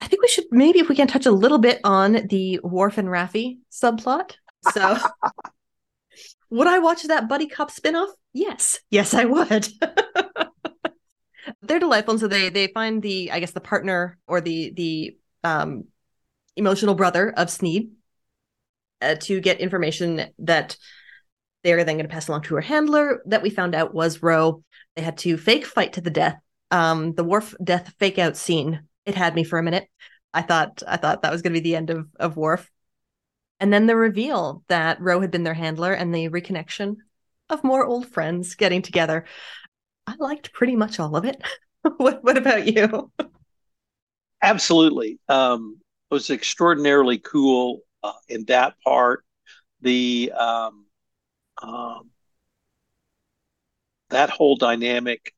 I 0.00 0.06
think 0.06 0.22
we 0.22 0.28
should 0.28 0.44
maybe 0.50 0.78
if 0.78 0.88
we 0.88 0.94
can 0.94 1.08
touch 1.08 1.26
a 1.26 1.32
little 1.32 1.58
bit 1.58 1.80
on 1.84 2.26
the 2.28 2.60
Worf 2.62 2.98
and 2.98 3.08
Raffi 3.08 3.58
subplot. 3.72 4.36
So, 4.72 4.96
would 6.50 6.68
I 6.68 6.78
watch 6.78 7.02
that 7.04 7.28
buddy 7.28 7.48
cop 7.48 7.70
spinoff? 7.70 8.08
Yes, 8.32 8.80
yes, 8.90 9.14
I 9.14 9.24
would. 9.24 9.68
They're 11.62 11.80
delightful, 11.80 12.12
and 12.12 12.20
so 12.20 12.28
they 12.28 12.48
they 12.48 12.68
find 12.68 13.02
the 13.02 13.32
I 13.32 13.40
guess 13.40 13.52
the 13.52 13.60
partner 13.60 14.18
or 14.26 14.40
the 14.40 14.72
the 14.74 15.16
um 15.44 15.84
emotional 16.56 16.94
brother 16.94 17.32
of 17.36 17.50
Sneed 17.50 17.92
uh, 19.00 19.16
to 19.22 19.40
get 19.40 19.60
information 19.60 20.26
that 20.40 20.76
they're 21.64 21.84
then 21.84 21.96
going 21.96 22.06
to 22.06 22.12
pass 22.12 22.28
along 22.28 22.42
to 22.42 22.54
her 22.54 22.60
handler 22.60 23.22
that 23.26 23.42
we 23.42 23.50
found 23.50 23.74
out 23.74 23.94
was 23.94 24.22
Ro. 24.22 24.62
They 24.96 25.02
had 25.02 25.18
to 25.18 25.36
fake 25.36 25.66
fight 25.66 25.94
to 25.94 26.00
the 26.00 26.10
death. 26.10 26.38
Um, 26.70 27.14
the 27.14 27.24
Worf 27.24 27.54
death 27.62 27.94
fake 27.98 28.18
out 28.18 28.36
scene. 28.36 28.82
It 29.06 29.14
had 29.14 29.34
me 29.34 29.44
for 29.44 29.58
a 29.58 29.62
minute. 29.62 29.88
I 30.34 30.42
thought 30.42 30.82
I 30.86 30.96
thought 30.96 31.22
that 31.22 31.32
was 31.32 31.42
going 31.42 31.54
to 31.54 31.60
be 31.60 31.70
the 31.70 31.76
end 31.76 31.90
of 31.90 32.08
of 32.18 32.36
Worf. 32.36 32.70
And 33.60 33.72
then 33.72 33.86
the 33.86 33.96
reveal 33.96 34.62
that 34.68 35.00
Ro 35.00 35.20
had 35.20 35.30
been 35.30 35.42
their 35.42 35.54
handler 35.54 35.92
and 35.92 36.14
the 36.14 36.28
reconnection 36.28 36.96
of 37.50 37.64
more 37.64 37.84
old 37.84 38.08
friends 38.08 38.54
getting 38.54 38.82
together. 38.82 39.24
I 40.06 40.14
liked 40.18 40.52
pretty 40.52 40.76
much 40.76 41.00
all 41.00 41.16
of 41.16 41.24
it. 41.24 41.42
what, 41.96 42.22
what 42.22 42.36
about 42.36 42.66
you? 42.66 43.10
Absolutely. 44.42 45.18
Um, 45.28 45.78
it 46.10 46.14
was 46.14 46.30
extraordinarily 46.30 47.18
cool 47.18 47.80
uh, 48.02 48.12
in 48.28 48.44
that 48.44 48.74
part. 48.84 49.24
The 49.80 50.32
um, 50.36 50.86
um, 51.62 52.10
that 54.10 54.30
whole 54.30 54.56
dynamic 54.56 55.32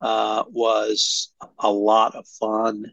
uh, 0.00 0.44
was 0.48 1.32
a 1.58 1.70
lot 1.70 2.14
of 2.14 2.26
fun, 2.26 2.92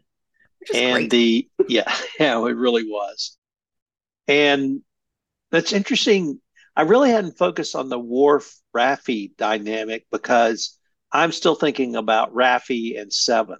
and 0.74 0.94
great. 0.94 1.10
the 1.10 1.48
yeah 1.68 1.92
yeah 2.20 2.38
it 2.38 2.56
really 2.56 2.84
was, 2.84 3.36
and 4.28 4.80
that's 5.50 5.72
interesting. 5.72 6.40
I 6.76 6.82
really 6.82 7.10
hadn't 7.10 7.36
focused 7.36 7.74
on 7.74 7.88
the 7.88 7.98
Worf 7.98 8.56
Raffi 8.74 9.36
dynamic 9.36 10.06
because 10.10 10.78
I'm 11.12 11.32
still 11.32 11.56
thinking 11.56 11.96
about 11.96 12.32
Raffi 12.32 12.98
and 13.00 13.12
Seven 13.12 13.58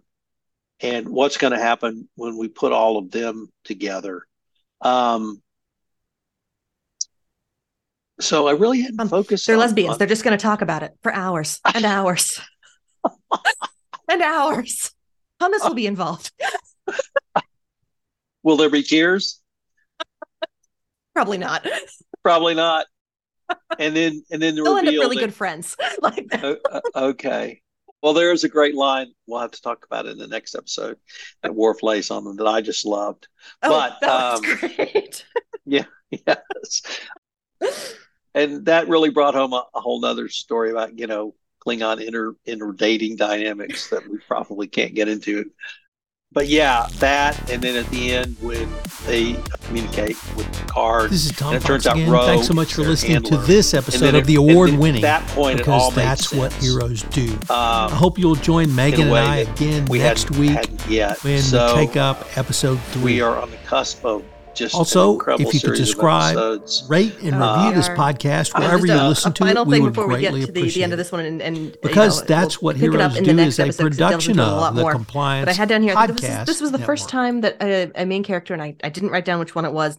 and 0.80 1.09
what's 1.09 1.37
going 1.37 1.52
to 1.52 1.59
happen 1.59 2.09
when 2.14 2.37
we 2.37 2.48
put 2.48 2.72
all 2.72 2.96
of 2.96 3.11
them 3.11 3.48
together. 3.64 4.26
Um, 4.80 5.42
so 8.20 8.46
I 8.46 8.52
really 8.52 8.83
hadn't 8.83 9.09
focused. 9.09 9.46
They're 9.46 9.56
on, 9.56 9.61
lesbians. 9.61 9.92
On... 9.92 9.98
They're 9.98 10.06
just 10.06 10.24
going 10.24 10.37
to 10.37 10.42
talk 10.42 10.62
about 10.62 10.83
it 10.83 10.92
for 11.02 11.12
hours 11.12 11.61
and 11.74 11.85
hours 11.85 12.40
and 14.09 14.22
hours. 14.22 14.92
Hummus 15.40 15.64
will 15.64 15.74
be 15.74 15.87
involved. 15.87 16.30
will 18.42 18.56
there 18.56 18.70
be 18.70 18.83
tears? 18.83 19.40
Probably 21.14 21.38
not. 21.38 21.66
Probably 22.22 22.54
not. 22.54 22.87
And 23.78 23.96
then, 23.96 24.22
and 24.30 24.40
then 24.40 24.54
the 24.54 24.62
They'll 24.62 24.76
end 24.76 24.88
up 24.88 24.94
really 24.94 25.16
that... 25.16 25.22
good 25.22 25.35
friends. 25.35 25.76
like 26.00 26.30
okay. 26.94 27.62
Well, 28.02 28.14
there 28.14 28.33
is 28.33 28.44
a 28.44 28.48
great 28.48 28.74
line. 28.74 29.09
We'll 29.26 29.40
have 29.40 29.50
to 29.50 29.61
talk 29.61 29.85
about 29.85 30.06
it 30.06 30.12
in 30.12 30.18
the 30.18 30.26
next 30.26 30.54
episode 30.54 30.98
that 31.42 31.54
Worf 31.54 31.83
lays 31.83 32.11
on 32.11 32.24
them 32.24 32.37
that 32.37 32.46
I 32.46 32.61
just 32.61 32.87
loved. 32.87 33.28
Oh, 33.62 33.68
but 33.68 33.98
that 34.00 34.35
um, 34.35 34.42
great. 34.42 35.24
yeah, 35.66 35.85
yes. 36.11 36.83
And 38.35 38.64
that 38.66 38.88
really 38.88 39.11
brought 39.11 39.35
home 39.35 39.53
a, 39.53 39.66
a 39.75 39.81
whole 39.81 40.01
nother 40.01 40.29
story 40.29 40.71
about, 40.71 40.99
you 40.99 41.07
know, 41.07 41.35
Klingon 41.66 42.05
inter 42.05 42.35
inter 42.47 42.73
dating 42.73 43.16
dynamics 43.16 43.90
that 43.90 44.09
we 44.09 44.19
probably 44.27 44.66
can't 44.66 44.95
get 44.95 45.09
into 45.09 45.51
but 46.33 46.47
yeah, 46.47 46.87
that, 46.99 47.51
and 47.51 47.61
then 47.61 47.75
at 47.75 47.90
the 47.90 48.12
end 48.12 48.37
when 48.40 48.69
they 49.05 49.37
communicate 49.62 50.16
with 50.37 50.47
Picard, 50.53 51.11
this 51.11 51.27
is 51.27 51.33
Tom. 51.33 51.55
And 51.55 51.64
it 51.64 51.66
turns 51.66 51.87
again. 51.87 52.09
out 52.14 52.25
Thanks 52.27 52.47
so 52.47 52.55
much 52.55 52.75
for 52.75 52.83
listening 52.83 53.14
handler. 53.14 53.40
to 53.40 53.47
this 53.49 53.75
episode 53.75 54.14
of 54.14 54.27
the 54.27 54.37
award-winning. 54.37 55.03
That 55.03 55.27
point, 55.31 55.59
because 55.59 55.93
that's 55.93 56.33
what 56.33 56.53
heroes 56.53 57.03
do. 57.05 57.33
Um, 57.33 57.40
I 57.51 57.95
hope 57.97 58.16
you'll 58.16 58.37
join 58.37 58.73
Megan 58.73 59.09
and 59.09 59.16
I 59.16 59.37
again 59.38 59.87
next 59.87 60.31
week 60.33 60.57
when 61.23 61.40
so 61.40 61.75
we 61.75 61.87
take 61.87 61.97
up 61.97 62.25
episode 62.38 62.79
three. 62.93 63.14
We 63.14 63.21
are 63.23 63.37
on 63.37 63.51
the 63.51 63.57
cusp 63.59 64.05
of 64.05 64.23
just 64.55 64.75
also, 64.75 65.19
if 65.19 65.55
you 65.55 65.61
could 65.61 65.77
subscribe, 65.77 66.37
rate, 66.89 67.15
and 67.17 67.33
review 67.35 67.41
uh, 67.41 67.73
this 67.73 67.89
podcast 67.91 68.59
wherever 68.59 68.87
you 68.87 68.95
listen 68.95 69.33
to 69.33 69.47
it, 69.47 69.67
we 69.67 69.81
would 69.81 69.95
greatly 69.95 70.41
we 70.41 70.47
to 70.47 70.53
the, 70.53 70.69
the, 70.69 70.83
end 70.83 70.93
of 70.93 70.99
this 70.99 71.13
one, 71.13 71.25
and, 71.25 71.41
and 71.41 71.77
because 71.83 72.17
you 72.17 72.23
know, 72.23 72.27
that's 72.27 72.61
we'll 72.61 72.75
what 72.75 72.77
Heroes 72.77 73.19
do 73.21 73.39
is 73.39 73.59
a 73.59 73.73
production 73.73 74.39
of 74.41 74.75
the 74.75 74.83
more. 74.83 74.93
Compliance. 74.93 75.47
But 75.47 75.53
I 75.53 75.57
had 75.57 75.69
down 75.69 75.83
here 75.83 75.95
this 76.07 76.23
was, 76.23 76.47
this 76.47 76.61
was, 76.61 76.73
the 76.73 76.79
network. 76.79 76.87
first 76.87 77.09
time 77.09 77.41
that 77.43 77.63
a, 77.63 77.91
a 77.95 78.07
main 78.07 78.23
character, 78.23 78.53
and 78.53 78.63
I, 78.63 78.77
I 78.83 78.89
didn't 78.89 79.11
write 79.11 79.25
down 79.25 79.39
which 79.39 79.55
one 79.55 79.65
it 79.65 79.73
was, 79.73 79.99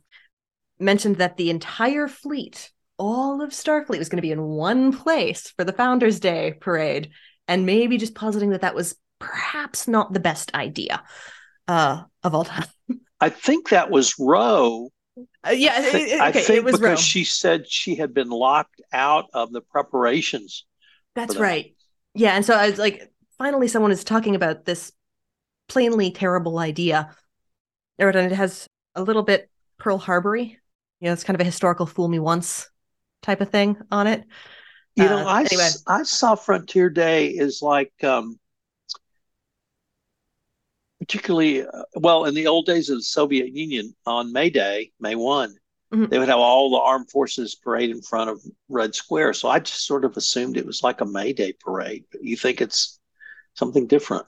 mentioned 0.79 1.17
that 1.17 1.37
the 1.37 1.49
entire 1.49 2.07
fleet, 2.07 2.71
all 2.97 3.41
of 3.41 3.51
Starfleet, 3.51 3.99
was 3.99 4.09
going 4.09 4.17
to 4.17 4.21
be 4.21 4.31
in 4.31 4.41
one 4.41 4.91
place 4.91 5.53
for 5.55 5.63
the 5.63 5.73
Founders 5.73 6.19
Day 6.19 6.53
parade, 6.59 7.11
and 7.47 7.65
maybe 7.65 7.97
just 7.97 8.15
positing 8.15 8.51
that 8.51 8.61
that 8.61 8.75
was 8.75 8.95
perhaps 9.19 9.87
not 9.87 10.13
the 10.13 10.19
best 10.19 10.53
idea 10.53 11.03
uh, 11.67 12.03
of 12.23 12.35
all 12.35 12.43
time. 12.43 12.65
I 13.21 13.29
think 13.29 13.69
that 13.69 13.89
was 13.89 14.15
Ro. 14.19 14.89
Uh, 15.45 15.51
yeah, 15.51 15.75
I, 15.75 15.81
th- 15.81 16.13
okay, 16.13 16.19
I 16.19 16.31
think 16.31 16.49
it 16.49 16.63
was 16.63 16.79
because 16.79 16.99
she 16.99 17.23
said 17.23 17.69
she 17.69 17.95
had 17.95 18.13
been 18.13 18.29
locked 18.29 18.81
out 18.91 19.25
of 19.33 19.51
the 19.51 19.61
preparations. 19.61 20.65
That's 21.15 21.35
that. 21.35 21.41
right. 21.41 21.75
Yeah, 22.13 22.33
and 22.33 22.45
so 22.45 22.55
I 22.55 22.69
was 22.69 22.79
like, 22.79 23.11
finally, 23.37 23.67
someone 23.67 23.91
is 23.91 24.03
talking 24.03 24.35
about 24.35 24.65
this 24.65 24.91
plainly 25.67 26.11
terrible 26.11 26.59
idea. 26.59 27.15
And 27.97 28.15
it 28.15 28.31
has 28.31 28.67
a 28.95 29.03
little 29.03 29.23
bit 29.23 29.49
Pearl 29.77 29.97
Harbory. 29.97 30.57
You 30.99 31.07
know, 31.07 31.13
it's 31.13 31.23
kind 31.23 31.35
of 31.35 31.41
a 31.41 31.45
historical 31.45 31.85
fool 31.85 32.07
me 32.07 32.19
once 32.19 32.69
type 33.21 33.41
of 33.41 33.49
thing 33.49 33.77
on 33.91 34.07
it. 34.07 34.23
You 34.95 35.05
know, 35.05 35.19
uh, 35.19 35.25
I 35.25 35.41
anyway. 35.43 35.69
I 35.87 36.03
saw 36.03 36.35
Frontier 36.35 36.89
Day 36.89 37.27
is 37.27 37.61
like 37.61 37.93
um, 38.03 38.39
particularly 41.11 41.65
uh, 41.65 41.83
well 41.95 42.23
in 42.25 42.33
the 42.33 42.47
old 42.47 42.65
days 42.65 42.89
of 42.89 42.97
the 42.97 43.03
Soviet 43.03 43.53
Union 43.53 43.93
on 44.05 44.31
May 44.31 44.49
Day, 44.49 44.91
May 44.99 45.15
1, 45.15 45.53
mm-hmm. 45.93 46.05
they 46.05 46.17
would 46.17 46.29
have 46.29 46.39
all 46.39 46.71
the 46.71 46.77
armed 46.77 47.11
forces 47.11 47.53
parade 47.53 47.89
in 47.89 48.01
front 48.01 48.29
of 48.29 48.41
Red 48.69 48.95
Square. 48.95 49.33
So 49.33 49.49
I 49.49 49.59
just 49.59 49.85
sort 49.85 50.05
of 50.05 50.15
assumed 50.15 50.55
it 50.55 50.65
was 50.65 50.83
like 50.83 51.01
a 51.01 51.05
May 51.05 51.33
Day 51.33 51.53
parade. 51.59 52.05
But 52.11 52.23
you 52.23 52.37
think 52.37 52.61
it's 52.61 52.97
something 53.55 53.87
different? 53.87 54.25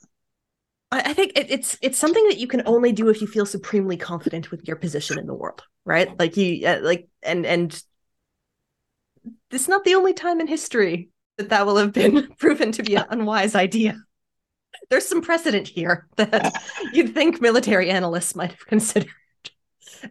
I 0.91 1.13
think 1.13 1.32
it, 1.36 1.50
it's 1.50 1.76
it's 1.82 1.98
something 1.98 2.24
that 2.28 2.38
you 2.38 2.46
can 2.46 2.62
only 2.67 2.91
do 2.91 3.10
if 3.10 3.19
you 3.19 3.26
feel 3.26 3.48
supremely 3.48 3.98
confident 3.98 4.52
with 4.52 4.67
your 4.67 4.76
position 4.76 5.17
in 5.17 5.26
the 5.26 5.34
world, 5.34 5.63
right? 5.86 6.08
Like 6.19 6.38
you 6.38 6.67
uh, 6.67 6.82
like 6.84 7.08
and 7.24 7.48
and 7.48 7.82
it's 9.50 9.67
not 9.67 9.86
the 9.86 9.96
only 9.96 10.13
time 10.13 10.39
in 10.39 10.46
history 10.46 11.10
that 11.38 11.50
that 11.50 11.65
will 11.65 11.78
have 11.78 11.93
been 11.93 12.28
proven 12.38 12.72
to 12.74 12.84
be 12.84 12.93
an 12.93 13.06
unwise 13.10 13.56
idea. 13.56 13.96
There's 14.90 15.08
some 15.08 15.22
precedent 15.22 15.68
here 15.68 16.08
that 16.18 16.54
you'd 16.94 17.14
think 17.14 17.42
military 17.42 17.90
analysts 17.90 18.36
might 18.36 18.52
have 18.52 18.66
considered 18.66 19.10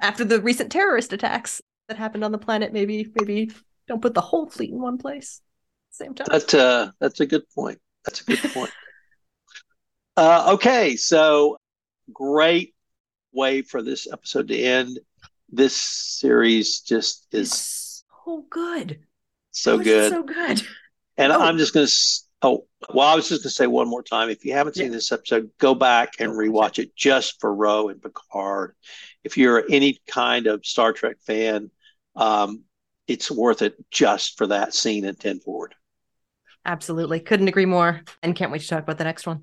after 0.01 0.25
the 0.25 0.40
recent 0.40 0.72
terrorist 0.72 1.12
attacks 1.12 1.61
that 1.88 1.96
happened 1.96 2.25
on 2.25 2.33
the 2.33 2.38
planet. 2.38 2.72
Maybe 2.72 3.11
maybe 3.14 3.51
don't 3.88 4.03
put 4.03 4.14
the 4.14 4.20
whole 4.20 4.48
fleet 4.48 4.70
in 4.70 4.81
one 4.81 4.98
place. 4.98 5.40
Same 5.90 6.14
time. 6.14 6.27
That 6.31 6.55
uh, 6.55 6.92
that's 7.01 7.20
a 7.20 7.27
good 7.27 7.48
point. 7.55 7.79
That's 8.05 8.22
a 8.22 8.25
good 8.25 8.38
point. 8.53 8.70
uh, 10.16 10.53
okay, 10.55 10.96
so 10.96 11.57
great 12.12 12.75
way 13.33 13.62
for 13.62 13.83
this 13.83 14.09
episode 14.11 14.48
to 14.48 14.59
end. 14.59 14.98
This 15.51 15.77
series 15.77 16.81
just 16.81 17.27
is 17.33 18.05
so 18.25 18.44
good. 18.48 19.01
So 19.51 19.79
good. 19.79 20.11
So 20.11 20.22
good. 20.22 20.62
And 21.18 21.33
oh. 21.33 21.40
I'm 21.40 21.59
just 21.59 21.75
going 21.75 21.87
to. 21.87 21.92
Oh, 22.42 22.66
well, 22.92 23.09
I 23.09 23.14
was 23.14 23.28
just 23.28 23.42
going 23.42 23.50
to 23.50 23.55
say 23.55 23.66
one 23.68 23.88
more 23.88 24.02
time. 24.02 24.28
If 24.28 24.44
you 24.44 24.52
haven't 24.52 24.74
seen 24.74 24.87
yeah. 24.87 24.92
this 24.92 25.12
episode, 25.12 25.50
go 25.59 25.74
back 25.74 26.14
and 26.18 26.33
rewatch 26.33 26.81
it 26.81 26.94
just 26.96 27.40
for 27.40 27.55
Ro 27.55 27.88
and 27.88 28.02
Picard. 28.02 28.74
If 29.22 29.38
you're 29.38 29.64
any 29.70 30.00
kind 30.09 30.48
of 30.48 30.66
Star 30.66 30.92
Trek 30.92 31.18
fan, 31.24 31.70
um, 32.16 32.64
it's 33.07 33.31
worth 33.31 33.62
it 33.62 33.76
just 33.90 34.37
for 34.37 34.48
that 34.48 34.74
scene 34.74 35.05
in 35.05 35.14
10 35.14 35.40
Forward. 35.40 35.74
Absolutely. 36.64 37.20
Couldn't 37.20 37.48
agree 37.48 37.66
more. 37.66 38.02
And 38.22 38.35
can't 38.35 38.50
wait 38.50 38.62
to 38.62 38.68
talk 38.68 38.83
about 38.83 38.98
the 38.98 39.05
next 39.05 39.26
one. 39.26 39.42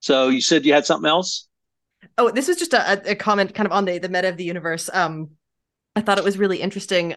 So 0.00 0.28
you 0.28 0.40
said 0.40 0.64
you 0.64 0.72
had 0.72 0.86
something 0.86 1.08
else? 1.08 1.46
Oh, 2.16 2.30
this 2.30 2.48
was 2.48 2.56
just 2.56 2.72
a, 2.72 3.10
a 3.10 3.14
comment 3.14 3.54
kind 3.54 3.66
of 3.66 3.72
on 3.72 3.84
the, 3.84 3.98
the 3.98 4.08
meta 4.08 4.28
of 4.28 4.38
the 4.38 4.44
universe. 4.44 4.88
Um, 4.92 5.30
I 5.94 6.00
thought 6.00 6.18
it 6.18 6.24
was 6.24 6.38
really 6.38 6.60
interesting 6.60 7.14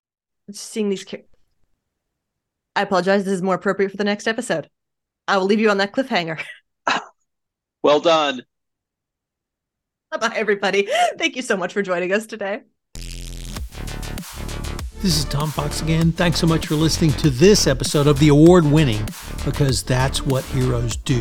seeing 0.52 0.90
these 0.90 1.06
I 2.76 2.82
apologize. 2.82 3.24
This 3.24 3.36
is 3.36 3.42
more 3.42 3.56
appropriate 3.56 3.92
for 3.92 3.98
the 3.98 4.04
next 4.04 4.28
episode. 4.28 4.70
I 5.28 5.38
will 5.38 5.46
leave 5.46 5.60
you 5.60 5.70
on 5.70 5.78
that 5.78 5.94
cliffhanger. 5.94 6.42
well 7.84 8.00
done. 8.00 8.44
Bye 10.12 10.18
bye, 10.18 10.34
everybody. 10.36 10.88
Thank 11.18 11.36
you 11.36 11.42
so 11.42 11.58
much 11.58 11.74
for 11.74 11.82
joining 11.82 12.12
us 12.12 12.26
today. 12.28 12.62
This 15.04 15.18
is 15.18 15.26
Tom 15.26 15.50
Fox 15.52 15.82
again. 15.82 16.14
Thanks 16.14 16.40
so 16.40 16.48
much 16.48 16.68
for 16.68 16.76
listening 16.76 17.12
to 17.14 17.30
this 17.30 17.68
episode 17.68 18.08
of 18.08 18.20
the 18.20 18.30
award 18.30 18.64
winning 18.64 19.06
Because 19.44 19.84
That's 19.84 20.26
What 20.26 20.46
Heroes 20.46 20.96
Do. 20.96 21.20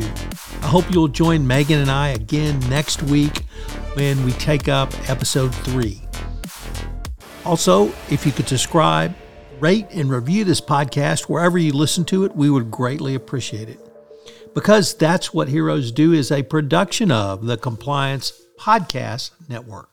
I 0.63 0.67
hope 0.67 0.85
you'll 0.93 1.09
join 1.09 1.45
Megan 1.45 1.81
and 1.81 1.91
I 1.91 2.11
again 2.11 2.61
next 2.69 3.03
week 3.03 3.43
when 3.95 4.25
we 4.25 4.33
take 4.33 4.69
up 4.69 4.93
episode 5.11 5.53
three. 5.53 6.01
Also, 7.45 7.87
if 8.09 8.25
you 8.25 8.31
could 8.31 8.47
subscribe, 8.47 9.17
rate 9.59 9.87
and 9.91 10.11
review 10.11 10.45
this 10.45 10.61
podcast 10.61 11.23
wherever 11.23 11.59
you 11.59 11.73
listen 11.73 12.05
to 12.05 12.25
it. 12.25 12.37
We 12.37 12.51
would 12.51 12.71
greatly 12.71 13.17
appreciate 13.17 13.69
it. 13.69 13.92
Because 14.55 14.95
That's 14.95 15.33
What 15.33 15.49
Heroes 15.49 15.93
Do 15.93 16.13
is 16.13 16.31
a 16.31 16.43
production 16.43 17.11
of 17.11 17.47
the 17.47 17.57
Compliance 17.57 18.33
Podcast 18.59 19.31
Network. 19.49 19.92